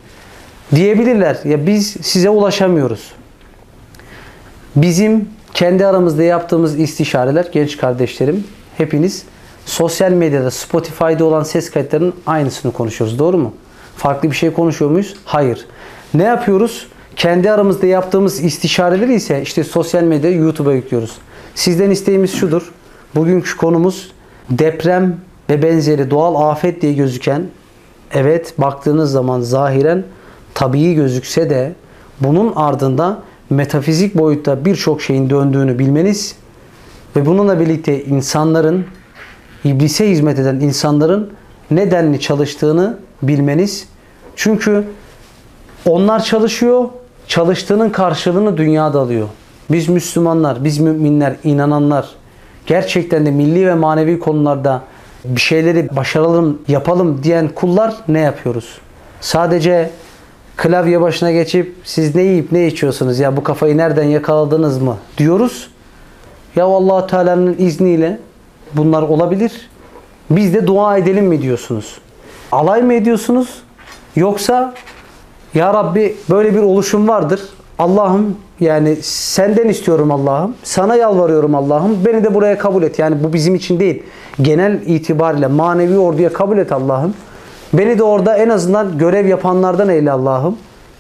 Diyebilirler 0.75 1.39
ya 1.43 1.67
biz 1.67 1.97
size 2.01 2.29
ulaşamıyoruz. 2.29 3.11
Bizim 4.75 5.29
kendi 5.53 5.85
aramızda 5.85 6.23
yaptığımız 6.23 6.79
istişareler 6.79 7.47
genç 7.51 7.77
kardeşlerim 7.77 8.43
hepiniz 8.77 9.23
sosyal 9.65 10.11
medyada 10.11 10.51
Spotify'da 10.51 11.25
olan 11.25 11.43
ses 11.43 11.71
kayıtlarının 11.71 12.13
aynısını 12.27 12.71
konuşuyoruz. 12.71 13.19
Doğru 13.19 13.37
mu? 13.37 13.53
Farklı 13.97 14.31
bir 14.31 14.35
şey 14.35 14.53
konuşuyor 14.53 14.91
muyuz? 14.91 15.15
Hayır. 15.25 15.65
Ne 16.13 16.23
yapıyoruz? 16.23 16.87
Kendi 17.15 17.51
aramızda 17.51 17.85
yaptığımız 17.85 18.43
istişareleri 18.43 19.13
ise 19.13 19.41
işte 19.41 19.63
sosyal 19.63 20.03
medyada 20.03 20.35
YouTube'a 20.35 20.73
yüklüyoruz. 20.73 21.17
Sizden 21.55 21.89
isteğimiz 21.89 22.35
şudur. 22.35 22.71
Bugünkü 23.15 23.57
konumuz 23.57 24.11
deprem 24.49 25.17
ve 25.49 25.63
benzeri 25.63 26.11
doğal 26.11 26.51
afet 26.51 26.81
diye 26.81 26.93
gözüken 26.93 27.43
evet 28.13 28.53
baktığınız 28.57 29.11
zaman 29.11 29.41
zahiren 29.41 30.03
tabii 30.53 30.93
gözükse 30.93 31.49
de 31.49 31.73
bunun 32.19 32.53
ardında 32.55 33.19
metafizik 33.49 34.17
boyutta 34.17 34.65
birçok 34.65 35.01
şeyin 35.01 35.29
döndüğünü 35.29 35.79
bilmeniz 35.79 36.35
ve 37.15 37.25
bununla 37.25 37.59
birlikte 37.59 38.03
insanların 38.03 38.85
iblise 39.63 40.09
hizmet 40.09 40.39
eden 40.39 40.55
insanların 40.55 41.33
nedenli 41.71 42.19
çalıştığını 42.19 42.97
bilmeniz. 43.21 43.87
Çünkü 44.35 44.83
onlar 45.89 46.23
çalışıyor, 46.23 46.85
çalıştığının 47.27 47.89
karşılığını 47.89 48.57
dünyada 48.57 48.99
alıyor. 48.99 49.27
Biz 49.71 49.89
Müslümanlar, 49.89 50.63
biz 50.63 50.79
müminler, 50.79 51.35
inananlar 51.43 52.09
gerçekten 52.65 53.25
de 53.25 53.31
milli 53.31 53.67
ve 53.67 53.73
manevi 53.73 54.19
konularda 54.19 54.81
bir 55.25 55.41
şeyleri 55.41 55.95
başaralım, 55.95 56.61
yapalım 56.67 57.23
diyen 57.23 57.47
kullar 57.47 57.95
ne 58.07 58.19
yapıyoruz? 58.19 58.77
Sadece 59.21 59.89
klavye 60.57 61.01
başına 61.01 61.31
geçip 61.31 61.75
siz 61.83 62.15
ne 62.15 62.21
yiyip 62.21 62.51
ne 62.51 62.67
içiyorsunuz 62.67 63.19
ya 63.19 63.37
bu 63.37 63.43
kafayı 63.43 63.77
nereden 63.77 64.03
yakaladınız 64.03 64.81
mı 64.81 64.97
diyoruz. 65.17 65.69
Ya 66.55 66.65
Allah 66.65 67.07
Teala'nın 67.07 67.55
izniyle 67.59 68.19
bunlar 68.73 69.01
olabilir. 69.01 69.69
Biz 70.29 70.53
de 70.53 70.67
dua 70.67 70.97
edelim 70.97 71.25
mi 71.25 71.41
diyorsunuz? 71.41 71.97
Alay 72.51 72.81
mı 72.81 72.93
ediyorsunuz? 72.93 73.63
Yoksa 74.15 74.73
ya 75.53 75.73
Rabbi 75.73 76.15
böyle 76.29 76.53
bir 76.53 76.59
oluşum 76.59 77.07
vardır. 77.07 77.41
Allah'ım 77.79 78.37
yani 78.59 78.95
senden 79.01 79.67
istiyorum 79.67 80.11
Allah'ım. 80.11 80.55
Sana 80.63 80.95
yalvarıyorum 80.95 81.55
Allah'ım. 81.55 82.05
Beni 82.05 82.23
de 82.23 82.33
buraya 82.33 82.57
kabul 82.57 82.83
et. 82.83 82.99
Yani 82.99 83.23
bu 83.23 83.33
bizim 83.33 83.55
için 83.55 83.79
değil. 83.79 84.03
Genel 84.41 84.81
itibariyle 84.85 85.47
manevi 85.47 85.97
orduya 85.97 86.33
kabul 86.33 86.57
et 86.57 86.71
Allah'ım. 86.71 87.13
Beni 87.73 87.97
de 87.99 88.03
orada 88.03 88.37
en 88.37 88.49
azından 88.49 88.97
görev 88.97 89.27
yapanlardan 89.27 89.89
eyle 89.89 90.11
Allah'ım. 90.11 90.57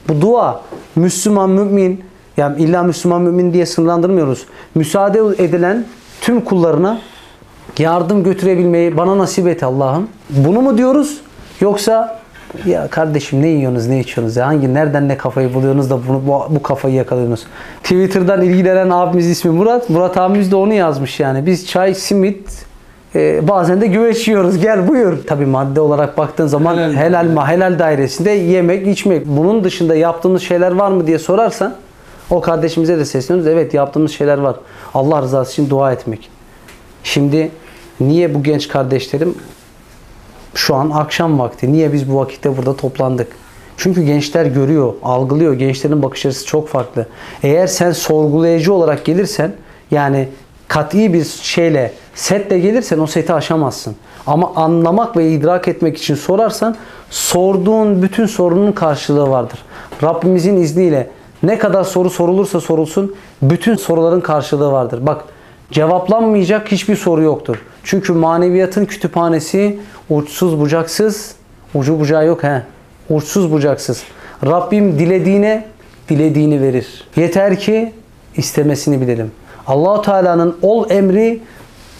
Bu 0.09 0.21
dua 0.21 0.61
Müslüman 0.95 1.49
mümin 1.49 2.03
yani 2.37 2.61
illa 2.61 2.83
Müslüman 2.83 3.21
mümin 3.21 3.53
diye 3.53 3.65
sınırlandırmıyoruz. 3.65 4.45
Müsaade 4.75 5.19
edilen 5.43 5.85
tüm 6.21 6.41
kullarına 6.41 7.01
yardım 7.79 8.23
götürebilmeyi 8.23 8.97
bana 8.97 9.17
nasip 9.17 9.47
et 9.47 9.63
Allah'ım. 9.63 10.07
Bunu 10.29 10.61
mu 10.61 10.77
diyoruz? 10.77 11.21
Yoksa 11.61 12.18
ya 12.65 12.87
kardeşim 12.87 13.41
ne 13.41 13.47
yiyorsunuz 13.47 13.87
ne 13.87 13.99
içiyorsunuz 13.99 14.37
ya 14.37 14.47
hangi 14.47 14.73
nereden 14.73 15.07
ne 15.07 15.17
kafayı 15.17 15.53
buluyorsunuz 15.53 15.89
da 15.89 16.07
bunu 16.07 16.21
bu, 16.27 16.55
bu 16.55 16.63
kafayı 16.63 16.95
yakalıyorsunuz. 16.95 17.47
Twitter'dan 17.83 18.41
ilgilenen 18.41 18.89
abimiz 18.89 19.27
ismi 19.27 19.51
Murat. 19.51 19.89
Murat 19.89 20.17
abimiz 20.17 20.51
de 20.51 20.55
onu 20.55 20.73
yazmış 20.73 21.19
yani. 21.19 21.45
Biz 21.45 21.67
çay, 21.67 21.93
simit, 21.93 22.65
e, 23.15 23.47
bazen 23.47 23.81
de 23.81 23.87
güveç 23.87 24.27
yiyoruz. 24.27 24.57
Gel 24.57 24.87
buyur. 24.87 25.25
Tabi 25.27 25.45
madde 25.45 25.81
olarak 25.81 26.17
baktığın 26.17 26.47
zaman 26.47 26.77
Helal. 26.77 26.93
helal 26.93 27.25
ma 27.25 27.49
helal 27.49 27.79
dairesinde 27.79 28.31
yemek, 28.31 28.87
içmek. 28.87 29.27
Bunun 29.27 29.63
dışında 29.63 29.95
yaptığımız 29.95 30.41
şeyler 30.41 30.71
var 30.71 30.91
mı 30.91 31.07
diye 31.07 31.19
sorarsan 31.19 31.75
o 32.29 32.41
kardeşimize 32.41 32.97
de 32.97 33.05
sesleniyoruz. 33.05 33.51
Evet 33.53 33.73
yaptığımız 33.73 34.11
şeyler 34.11 34.37
var. 34.37 34.55
Allah 34.93 35.21
rızası 35.21 35.51
için 35.51 35.69
dua 35.69 35.91
etmek. 35.91 36.29
Şimdi 37.03 37.51
niye 37.99 38.35
bu 38.35 38.43
genç 38.43 38.67
kardeşlerim 38.67 39.35
şu 40.55 40.75
an 40.75 40.89
akşam 40.89 41.39
vakti. 41.39 41.73
Niye 41.73 41.93
biz 41.93 42.11
bu 42.11 42.15
vakitte 42.15 42.57
burada 42.57 42.75
toplandık? 42.75 43.27
Çünkü 43.77 44.03
gençler 44.03 44.45
görüyor, 44.45 44.93
algılıyor. 45.03 45.53
Gençlerin 45.53 46.03
bakış 46.03 46.25
açısı 46.25 46.45
çok 46.45 46.67
farklı. 46.67 47.05
Eğer 47.43 47.67
sen 47.67 47.91
sorgulayıcı 47.91 48.73
olarak 48.73 49.05
gelirsen 49.05 49.51
yani 49.91 50.29
kat'i 50.67 51.13
bir 51.13 51.25
şeyle, 51.25 51.93
setle 52.15 52.59
gelirsen 52.59 52.99
o 52.99 53.07
seti 53.07 53.33
aşamazsın. 53.33 53.95
Ama 54.27 54.51
anlamak 54.55 55.17
ve 55.17 55.31
idrak 55.31 55.67
etmek 55.67 55.97
için 55.97 56.15
sorarsan 56.15 56.75
sorduğun 57.09 58.01
bütün 58.01 58.25
sorunun 58.25 58.71
karşılığı 58.71 59.29
vardır. 59.29 59.59
Rabbimizin 60.03 60.57
izniyle 60.57 61.09
ne 61.43 61.59
kadar 61.59 61.83
soru 61.83 62.09
sorulursa 62.09 62.61
sorulsun 62.61 63.15
bütün 63.41 63.75
soruların 63.75 64.21
karşılığı 64.21 64.71
vardır. 64.71 65.05
Bak 65.05 65.25
cevaplanmayacak 65.71 66.71
hiçbir 66.71 66.95
soru 66.95 67.21
yoktur. 67.21 67.57
Çünkü 67.83 68.13
maneviyatın 68.13 68.85
kütüphanesi 68.85 69.79
uçsuz 70.09 70.59
bucaksız, 70.59 71.35
ucu 71.73 71.99
bucağı 71.99 72.25
yok 72.25 72.43
he. 72.43 72.63
Uçsuz 73.09 73.51
bucaksız. 73.51 74.03
Rabbim 74.45 74.99
dilediğine 74.99 75.65
dilediğini 76.09 76.61
verir. 76.61 77.07
Yeter 77.15 77.59
ki 77.59 77.93
istemesini 78.35 79.01
bilelim. 79.01 79.31
Allahu 79.67 80.01
Teala'nın 80.01 80.57
ol 80.61 80.89
emri 80.89 81.41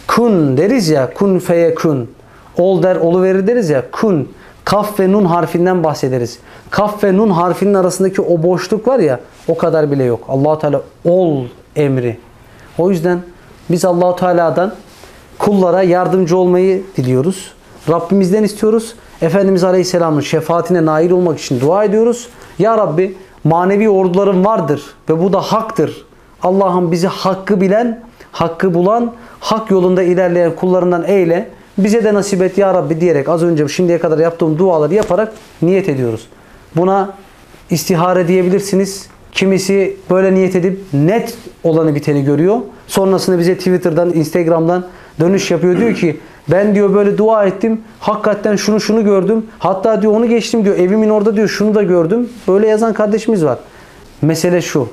kun 0.08 0.58
deriz 0.58 0.90
ya 0.90 1.14
kun 1.14 1.40
feyekun. 1.40 2.10
Ol 2.58 2.84
der 2.84 2.96
olu 2.96 3.24
verir 3.24 3.48
deriz 3.48 3.70
ya 3.70 3.84
kun. 3.92 4.30
Kaf 4.66 5.00
ve 5.00 5.12
nun 5.12 5.26
harfinden 5.26 5.84
bahsederiz. 5.84 6.40
Kaf 6.70 7.04
ve 7.04 7.18
nun 7.18 7.30
harfinin 7.30 7.74
arasındaki 7.74 8.22
o 8.22 8.44
boşluk 8.44 8.88
var 8.88 9.00
ya 9.00 9.20
o 9.48 9.58
kadar 9.58 9.92
bile 9.92 10.04
yok. 10.04 10.26
Allahu 10.28 10.60
Teala 10.60 10.82
ol 11.06 11.46
emri. 11.76 12.18
O 12.78 12.92
yüzden 12.92 13.20
biz 13.72 13.86
Allahu 13.86 14.16
Teala'dan 14.16 14.74
kullara 15.40 15.84
yardımcı 15.84 16.38
olmayı 16.38 16.84
diliyoruz. 16.98 17.54
Rabbimizden 17.90 18.44
istiyoruz. 18.44 18.96
Efendimiz 19.22 19.64
Aleyhisselam'ın 19.64 20.22
şefaatine 20.22 20.86
nail 20.86 21.12
olmak 21.12 21.40
için 21.40 21.60
dua 21.60 21.84
ediyoruz. 21.84 22.28
Ya 22.60 22.78
Rabbi 22.78 23.18
manevi 23.44 23.90
ordularım 23.90 24.46
vardır 24.46 24.84
ve 25.10 25.24
bu 25.24 25.34
da 25.34 25.42
haktır. 25.42 26.06
Allah'ım 26.44 26.92
bizi 26.92 27.08
hakkı 27.08 27.62
bilen, 27.62 28.04
hakkı 28.32 28.74
bulan, 28.74 29.14
hak 29.40 29.72
yolunda 29.72 30.04
ilerleyen 30.04 30.56
kullarından 30.56 31.04
eyle. 31.04 31.50
Bize 31.78 32.04
de 32.04 32.14
nasip 32.14 32.42
et 32.42 32.58
ya 32.58 32.74
Rabbi 32.74 33.02
diyerek 33.02 33.30
az 33.30 33.44
önce 33.44 33.68
şimdiye 33.68 34.00
kadar 34.00 34.18
yaptığım 34.18 34.58
duaları 34.58 34.94
yaparak 34.94 35.34
niyet 35.62 35.90
ediyoruz. 35.90 36.28
Buna 36.76 37.14
istihare 37.70 38.28
diyebilirsiniz. 38.28 39.08
Kimisi 39.32 39.98
böyle 40.10 40.34
niyet 40.34 40.56
edip 40.56 40.80
net 40.94 41.38
olanı 41.64 41.96
biteni 41.96 42.24
görüyor. 42.24 42.58
Sonrasında 42.88 43.40
bize 43.40 43.58
Twitter'dan, 43.58 44.14
Instagram'dan 44.14 44.86
dönüş 45.20 45.52
yapıyor. 45.52 45.78
Diyor 45.78 45.96
ki 45.96 46.20
ben 46.48 46.76
diyor 46.76 46.94
böyle 46.94 47.18
dua 47.18 47.46
ettim. 47.46 47.82
Hakikaten 48.00 48.56
şunu 48.56 48.80
şunu 48.80 49.04
gördüm. 49.04 49.46
Hatta 49.60 50.02
diyor 50.02 50.14
onu 50.14 50.30
geçtim 50.30 50.66
diyor. 50.66 50.78
Evimin 50.78 51.10
orada 51.10 51.36
diyor 51.36 51.48
şunu 51.48 51.76
da 51.76 51.84
gördüm. 51.84 52.30
Böyle 52.48 52.68
yazan 52.68 52.94
kardeşimiz 52.94 53.46
var. 53.46 53.60
Mesele 54.22 54.62
şu. 54.62 54.90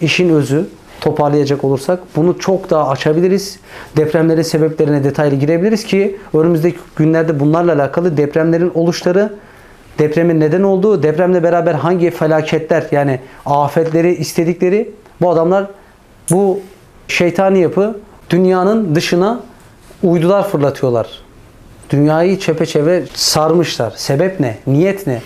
İşin 0.00 0.28
özü 0.28 0.66
toparlayacak 1.00 1.64
olursak 1.64 2.00
bunu 2.16 2.38
çok 2.38 2.70
daha 2.70 2.88
açabiliriz. 2.88 3.58
Depremlerin 3.96 4.42
sebeplerine 4.42 5.04
detaylı 5.04 5.36
girebiliriz 5.36 5.84
ki 5.84 6.16
önümüzdeki 6.34 6.78
günlerde 6.96 7.40
bunlarla 7.40 7.72
alakalı 7.72 8.16
depremlerin 8.16 8.70
oluşları, 8.74 9.32
depremin 9.98 10.40
neden 10.40 10.62
olduğu, 10.62 11.02
depremle 11.02 11.42
beraber 11.42 11.74
hangi 11.74 12.10
felaketler 12.10 12.86
yani 12.92 13.20
afetleri 13.46 14.14
istedikleri 14.14 14.90
bu 15.20 15.30
adamlar 15.30 15.66
bu 16.30 16.60
şeytani 17.08 17.60
yapı 17.60 18.00
dünyanın 18.30 18.94
dışına 18.94 19.40
uydular 20.02 20.48
fırlatıyorlar. 20.48 21.08
Dünyayı 21.90 22.38
çepeçevre 22.38 23.04
sarmışlar. 23.14 23.92
Sebep 23.96 24.40
ne? 24.40 24.56
Niyet 24.66 25.06
ne? 25.06 25.22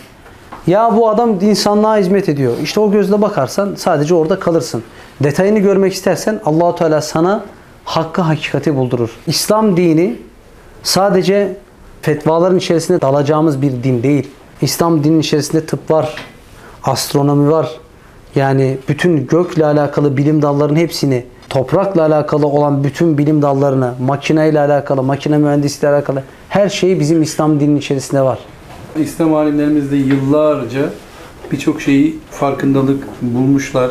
Ya 0.66 0.96
bu 0.96 1.08
adam 1.08 1.40
insanlığa 1.40 1.96
hizmet 1.96 2.28
ediyor. 2.28 2.52
İşte 2.62 2.80
o 2.80 2.90
gözle 2.90 3.22
bakarsan 3.22 3.74
sadece 3.74 4.14
orada 4.14 4.38
kalırsın. 4.38 4.82
Detayını 5.22 5.58
görmek 5.58 5.92
istersen 5.92 6.40
Allahu 6.44 6.76
Teala 6.76 7.00
sana 7.02 7.44
hakkı 7.84 8.22
hakikati 8.22 8.76
buldurur. 8.76 9.10
İslam 9.26 9.76
dini 9.76 10.16
sadece 10.82 11.56
fetvaların 12.02 12.58
içerisinde 12.58 13.00
dalacağımız 13.00 13.62
bir 13.62 13.70
din 13.70 14.02
değil. 14.02 14.30
İslam 14.62 15.04
dininin 15.04 15.20
içerisinde 15.20 15.66
tıp 15.66 15.90
var, 15.90 16.14
astronomi 16.82 17.50
var. 17.50 17.70
Yani 18.34 18.78
bütün 18.88 19.26
gökle 19.26 19.66
alakalı 19.66 20.16
bilim 20.16 20.42
dallarının 20.42 20.76
hepsini, 20.78 21.24
toprakla 21.48 22.02
alakalı 22.02 22.46
olan 22.46 22.84
bütün 22.84 23.18
bilim 23.18 23.42
dallarını, 23.42 23.94
makineyle 24.00 24.60
alakalı, 24.60 25.02
makine 25.02 25.38
mühendisliğiyle 25.38 25.96
alakalı 25.96 26.22
her 26.48 26.68
şey 26.68 27.00
bizim 27.00 27.22
İslam 27.22 27.60
dininin 27.60 27.76
içerisinde 27.76 28.20
var. 28.20 28.38
İslam 28.98 29.34
alimlerimiz 29.34 29.90
de 29.90 29.96
yıllarca 29.96 30.90
birçok 31.52 31.80
şeyi 31.80 32.18
farkındalık 32.30 33.04
bulmuşlar. 33.22 33.90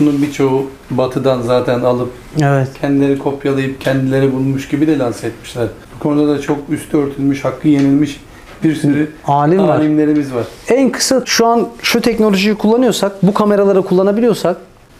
Bunun 0.00 0.22
birçoğu 0.22 0.66
batıdan 0.90 1.40
zaten 1.42 1.80
alıp 1.80 2.10
Evet. 2.42 2.68
kendileri 2.80 3.18
kopyalayıp 3.18 3.80
kendileri 3.80 4.32
bulmuş 4.32 4.68
gibi 4.68 4.86
de 4.86 4.98
lanse 4.98 5.26
etmişler. 5.26 5.68
Bu 5.94 6.02
konuda 6.02 6.34
da 6.34 6.40
çok 6.40 6.58
üstü 6.70 6.96
örtülmüş, 6.96 7.44
hakkı 7.44 7.68
yenilmiş 7.68 8.20
bir 8.64 8.74
sürü 8.74 9.10
Alim 9.26 9.58
var. 9.68 9.76
alimlerimiz 9.76 10.34
var. 10.34 10.44
En 10.68 10.90
kısa 10.90 11.22
şu 11.26 11.46
an 11.46 11.68
şu 11.82 12.00
teknolojiyi 12.00 12.54
kullanıyorsak, 12.54 13.12
bu 13.22 13.34
kameraları 13.34 13.82
kullanabiliyorsak, 13.82 14.56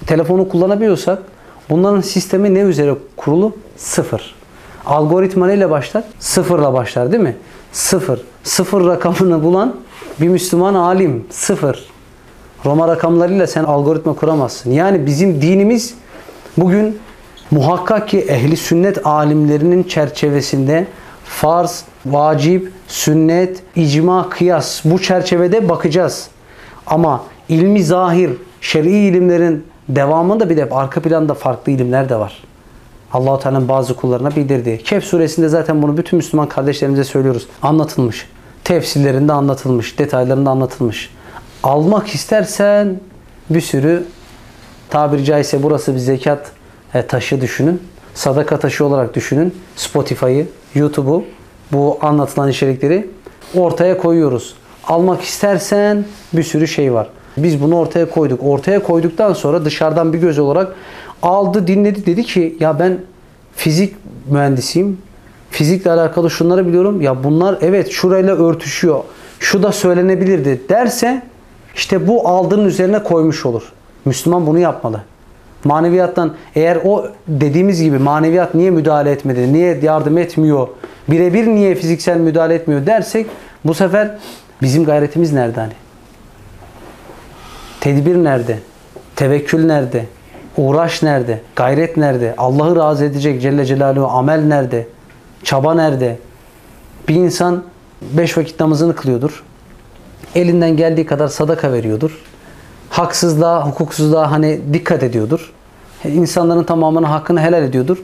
telefonu 0.06 0.48
kullanabiliyorsak 0.48 1.18
bunların 1.70 2.00
sistemi 2.00 2.54
ne 2.54 2.60
üzere 2.60 2.94
kurulu? 3.16 3.56
Sıfır. 3.76 4.34
Algoritma 4.86 5.46
neyle 5.46 5.70
başlar? 5.70 6.04
Sıfırla 6.18 6.74
başlar 6.74 7.12
değil 7.12 7.22
mi? 7.22 7.36
Sıfır. 7.72 8.20
Sıfır 8.44 8.86
rakamını 8.86 9.42
bulan 9.44 9.74
bir 10.20 10.28
Müslüman 10.28 10.74
alim. 10.74 11.24
Sıfır. 11.30 11.84
Roma 12.64 12.88
rakamlarıyla 12.88 13.46
sen 13.46 13.64
algoritma 13.64 14.12
kuramazsın. 14.14 14.70
Yani 14.70 15.06
bizim 15.06 15.42
dinimiz 15.42 15.94
bugün 16.56 16.98
muhakkak 17.50 18.08
ki 18.08 18.18
ehli 18.20 18.56
sünnet 18.56 19.06
alimlerinin 19.06 19.82
çerçevesinde 19.82 20.86
farz, 21.24 21.84
vacip, 22.06 22.72
sünnet, 22.88 23.62
icma, 23.76 24.28
kıyas 24.28 24.84
bu 24.84 25.02
çerçevede 25.02 25.68
bakacağız. 25.68 26.28
Ama 26.86 27.24
ilmi 27.48 27.84
zahir, 27.84 28.30
şer'i 28.60 28.90
ilimlerin 28.90 29.66
devamında 29.88 30.50
bir 30.50 30.56
de 30.56 30.68
arka 30.70 31.02
planda 31.02 31.34
farklı 31.34 31.72
ilimler 31.72 32.08
de 32.08 32.16
var. 32.16 32.42
Allah-u 33.12 33.38
Teala'nın 33.40 33.68
bazı 33.68 33.96
kullarına 33.96 34.36
bildirdiği. 34.36 34.78
Kehf 34.78 35.04
suresinde 35.04 35.48
zaten 35.48 35.82
bunu 35.82 35.96
bütün 35.96 36.16
Müslüman 36.16 36.48
kardeşlerimize 36.48 37.04
söylüyoruz. 37.04 37.46
Anlatılmış. 37.62 38.28
Tefsirlerinde 38.64 39.32
anlatılmış. 39.32 39.98
Detaylarında 39.98 40.50
anlatılmış. 40.50 41.10
Almak 41.62 42.08
istersen 42.08 43.00
bir 43.50 43.60
sürü 43.60 44.04
tabiri 44.90 45.24
caizse 45.24 45.62
burası 45.62 45.94
bir 45.94 45.98
zekat 45.98 46.50
e, 46.94 47.06
taşı 47.06 47.40
düşünün. 47.40 47.82
Sadaka 48.14 48.58
taşı 48.58 48.84
olarak 48.84 49.14
düşünün. 49.14 49.54
Spotify'ı, 49.76 50.46
YouTube'u 50.74 51.24
bu 51.72 51.98
anlatılan 52.02 52.48
içerikleri 52.48 53.06
ortaya 53.54 53.98
koyuyoruz. 53.98 54.54
Almak 54.84 55.22
istersen 55.22 56.04
bir 56.32 56.42
sürü 56.42 56.68
şey 56.68 56.92
var. 56.92 57.08
Biz 57.36 57.62
bunu 57.62 57.78
ortaya 57.78 58.10
koyduk. 58.10 58.40
Ortaya 58.42 58.82
koyduktan 58.82 59.32
sonra 59.32 59.64
dışarıdan 59.64 60.12
bir 60.12 60.18
göz 60.18 60.38
olarak 60.38 60.74
aldı, 61.22 61.66
dinledi. 61.66 62.06
Dedi 62.06 62.24
ki 62.24 62.56
ya 62.60 62.78
ben 62.78 62.98
fizik 63.56 63.96
mühendisiyim. 64.30 64.98
Fizikle 65.50 65.90
alakalı 65.90 66.30
şunları 66.30 66.66
biliyorum. 66.66 67.00
Ya 67.00 67.24
bunlar 67.24 67.58
evet 67.60 67.90
şurayla 67.90 68.36
örtüşüyor. 68.36 69.00
Şu 69.38 69.62
da 69.62 69.72
söylenebilirdi 69.72 70.60
derse 70.68 71.22
işte 71.74 72.08
bu 72.08 72.28
aldığının 72.28 72.64
üzerine 72.64 73.02
koymuş 73.02 73.46
olur. 73.46 73.72
Müslüman 74.04 74.46
bunu 74.46 74.58
yapmalı. 74.58 75.00
Maneviyattan 75.64 76.34
eğer 76.54 76.78
o 76.84 77.06
dediğimiz 77.28 77.82
gibi 77.82 77.98
maneviyat 77.98 78.54
niye 78.54 78.70
müdahale 78.70 79.10
etmedi, 79.10 79.52
niye 79.52 79.80
yardım 79.82 80.18
etmiyor, 80.18 80.68
birebir 81.08 81.46
niye 81.46 81.74
fiziksel 81.74 82.16
müdahale 82.16 82.54
etmiyor 82.54 82.86
dersek 82.86 83.26
bu 83.64 83.74
sefer 83.74 84.10
bizim 84.62 84.84
gayretimiz 84.84 85.32
nerede 85.32 85.60
hani? 85.60 85.72
Tedbir 87.80 88.16
nerede? 88.16 88.58
Tevekkül 89.16 89.66
nerede? 89.66 90.06
Uğraş 90.56 91.02
nerede? 91.02 91.40
Gayret 91.56 91.96
nerede? 91.96 92.34
Allah'ı 92.38 92.76
razı 92.76 93.04
edecek 93.04 93.42
Celle 93.42 93.64
Celaluhu 93.64 94.06
amel 94.06 94.40
nerede? 94.44 94.86
Çaba 95.44 95.74
nerede? 95.74 96.18
Bir 97.08 97.14
insan 97.14 97.64
beş 98.02 98.38
vakit 98.38 98.60
namazını 98.60 98.96
kılıyordur. 98.96 99.44
Elinden 100.34 100.76
geldiği 100.76 101.06
kadar 101.06 101.28
sadaka 101.28 101.72
veriyordur. 101.72 102.18
Haksızlığa, 102.90 103.66
hukuksuzluğa 103.66 104.30
hani 104.30 104.60
dikkat 104.72 105.02
ediyordur. 105.02 105.52
İnsanların 106.04 106.64
tamamının 106.64 107.06
hakkını 107.06 107.40
helal 107.40 107.62
ediyordur. 107.62 107.98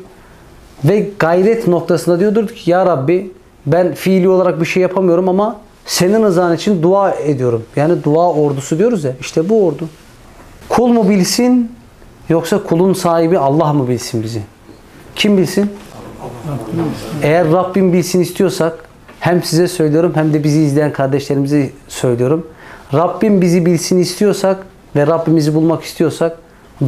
Ve 0.85 1.11
gayret 1.19 1.69
noktasında 1.69 2.21
diyordur 2.21 2.49
ki 2.49 2.71
Ya 2.71 2.87
Rabbi 2.87 3.33
ben 3.67 3.95
fiili 3.95 4.29
olarak 4.29 4.61
bir 4.61 4.67
şey 4.67 4.83
yapamıyorum 4.83 5.29
ama 5.29 5.57
senin 5.85 6.23
rızan 6.23 6.55
için 6.55 6.83
dua 6.83 7.11
ediyorum. 7.11 7.63
Yani 7.77 8.05
dua 8.05 8.33
ordusu 8.33 8.79
diyoruz 8.79 9.05
ya. 9.05 9.13
işte 9.21 9.49
bu 9.49 9.67
ordu. 9.67 9.89
Kul 10.69 10.87
mu 10.87 11.09
bilsin 11.09 11.73
yoksa 12.29 12.63
kulun 12.63 12.93
sahibi 12.93 13.39
Allah 13.39 13.73
mı 13.73 13.89
bilsin 13.89 14.23
bizi? 14.23 14.43
Kim 15.15 15.39
bilsin? 15.39 15.71
Eğer 17.23 17.53
Rabbim 17.53 17.93
bilsin 17.93 18.21
istiyorsak 18.21 18.75
hem 19.21 19.43
size 19.43 19.69
söylüyorum 19.69 20.13
hem 20.15 20.35
de 20.35 20.45
bizi 20.45 20.61
izleyen 20.61 20.93
kardeşlerimize 20.93 21.71
söylüyorum. 21.89 22.47
Rabbim 22.95 23.41
bizi 23.41 23.67
bilsin 23.67 23.99
istiyorsak 23.99 24.67
ve 24.97 25.07
Rabbimizi 25.07 25.55
bulmak 25.55 25.83
istiyorsak 25.83 26.39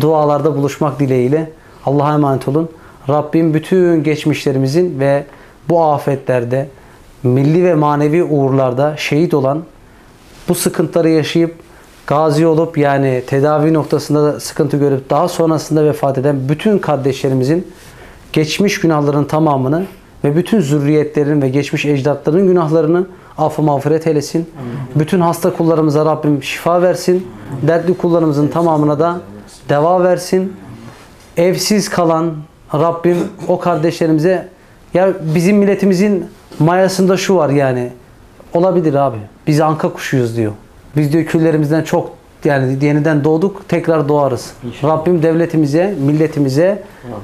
dualarda 0.00 0.56
buluşmak 0.56 1.00
dileğiyle 1.00 1.50
Allah'a 1.86 2.14
emanet 2.14 2.48
olun. 2.48 2.68
Rabbim 3.08 3.54
bütün 3.54 4.02
geçmişlerimizin 4.02 5.00
ve 5.00 5.24
bu 5.68 5.82
afetlerde 5.82 6.68
milli 7.22 7.64
ve 7.64 7.74
manevi 7.74 8.24
uğurlarda 8.24 8.94
şehit 8.96 9.34
olan 9.34 9.62
bu 10.48 10.54
sıkıntıları 10.54 11.08
yaşayıp 11.08 11.54
gazi 12.06 12.46
olup 12.46 12.78
yani 12.78 13.22
tedavi 13.26 13.74
noktasında 13.74 14.24
da 14.24 14.40
sıkıntı 14.40 14.76
görüp 14.76 15.10
daha 15.10 15.28
sonrasında 15.28 15.84
vefat 15.84 16.18
eden 16.18 16.48
bütün 16.48 16.78
kardeşlerimizin 16.78 17.66
geçmiş 18.32 18.80
günahların 18.80 19.24
tamamını 19.24 19.84
ve 20.24 20.36
bütün 20.36 20.60
zürriyetlerin 20.60 21.42
ve 21.42 21.48
geçmiş 21.48 21.84
ecdatların 21.84 22.46
günahlarını 22.46 23.06
affı 23.38 23.62
mağfiret 23.62 24.06
eylesin. 24.06 24.50
Bütün 24.94 25.20
hasta 25.20 25.52
kullarımıza 25.52 26.04
Rabbim 26.04 26.42
şifa 26.42 26.82
versin. 26.82 27.26
Dertli 27.62 27.94
kullarımızın 27.96 28.48
tamamına 28.48 28.98
da 28.98 29.20
deva 29.68 30.04
versin. 30.04 30.52
Evsiz 31.36 31.88
kalan 31.88 32.34
Rabbim 32.74 33.16
o 33.48 33.58
kardeşlerimize 33.58 34.48
ya 34.94 35.12
bizim 35.34 35.56
milletimizin 35.56 36.26
mayasında 36.58 37.16
şu 37.16 37.36
var 37.36 37.48
yani. 37.48 37.92
Olabilir 38.54 38.94
abi. 38.94 39.18
Biz 39.46 39.60
anka 39.60 39.92
kuşuyuz 39.92 40.36
diyor. 40.36 40.52
Biz 40.96 41.12
diyor 41.12 41.24
küllerimizden 41.24 41.82
çok 41.82 42.12
yani 42.44 42.84
yeniden 42.84 43.24
doğduk 43.24 43.68
tekrar 43.68 44.08
doğarız. 44.08 44.52
Rabbim 44.84 45.22
devletimize, 45.22 45.94
milletimize 46.06 46.82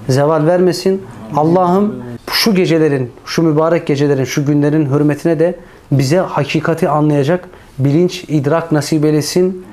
zeval 0.08 0.46
vermesin. 0.46 1.02
Allah'ım 1.36 2.04
şu 2.30 2.54
gecelerin, 2.54 3.12
şu 3.24 3.42
mübarek 3.42 3.86
gecelerin, 3.86 4.24
şu 4.24 4.46
günlerin 4.46 4.86
hürmetine 4.86 5.38
de 5.38 5.54
bize 5.92 6.18
hakikati 6.18 6.88
anlayacak 6.88 7.48
bilinç, 7.78 8.24
idrak 8.28 8.72
nasip 8.72 9.04
eylesin. 9.04 9.66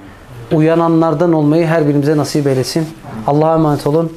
Uyananlardan 0.51 1.33
olmayı 1.33 1.65
her 1.65 1.87
birimize 1.87 2.17
nasip 2.17 2.47
eylesin. 2.47 2.87
Allah'a 3.27 3.55
emanet 3.55 3.87
olun. 3.87 4.11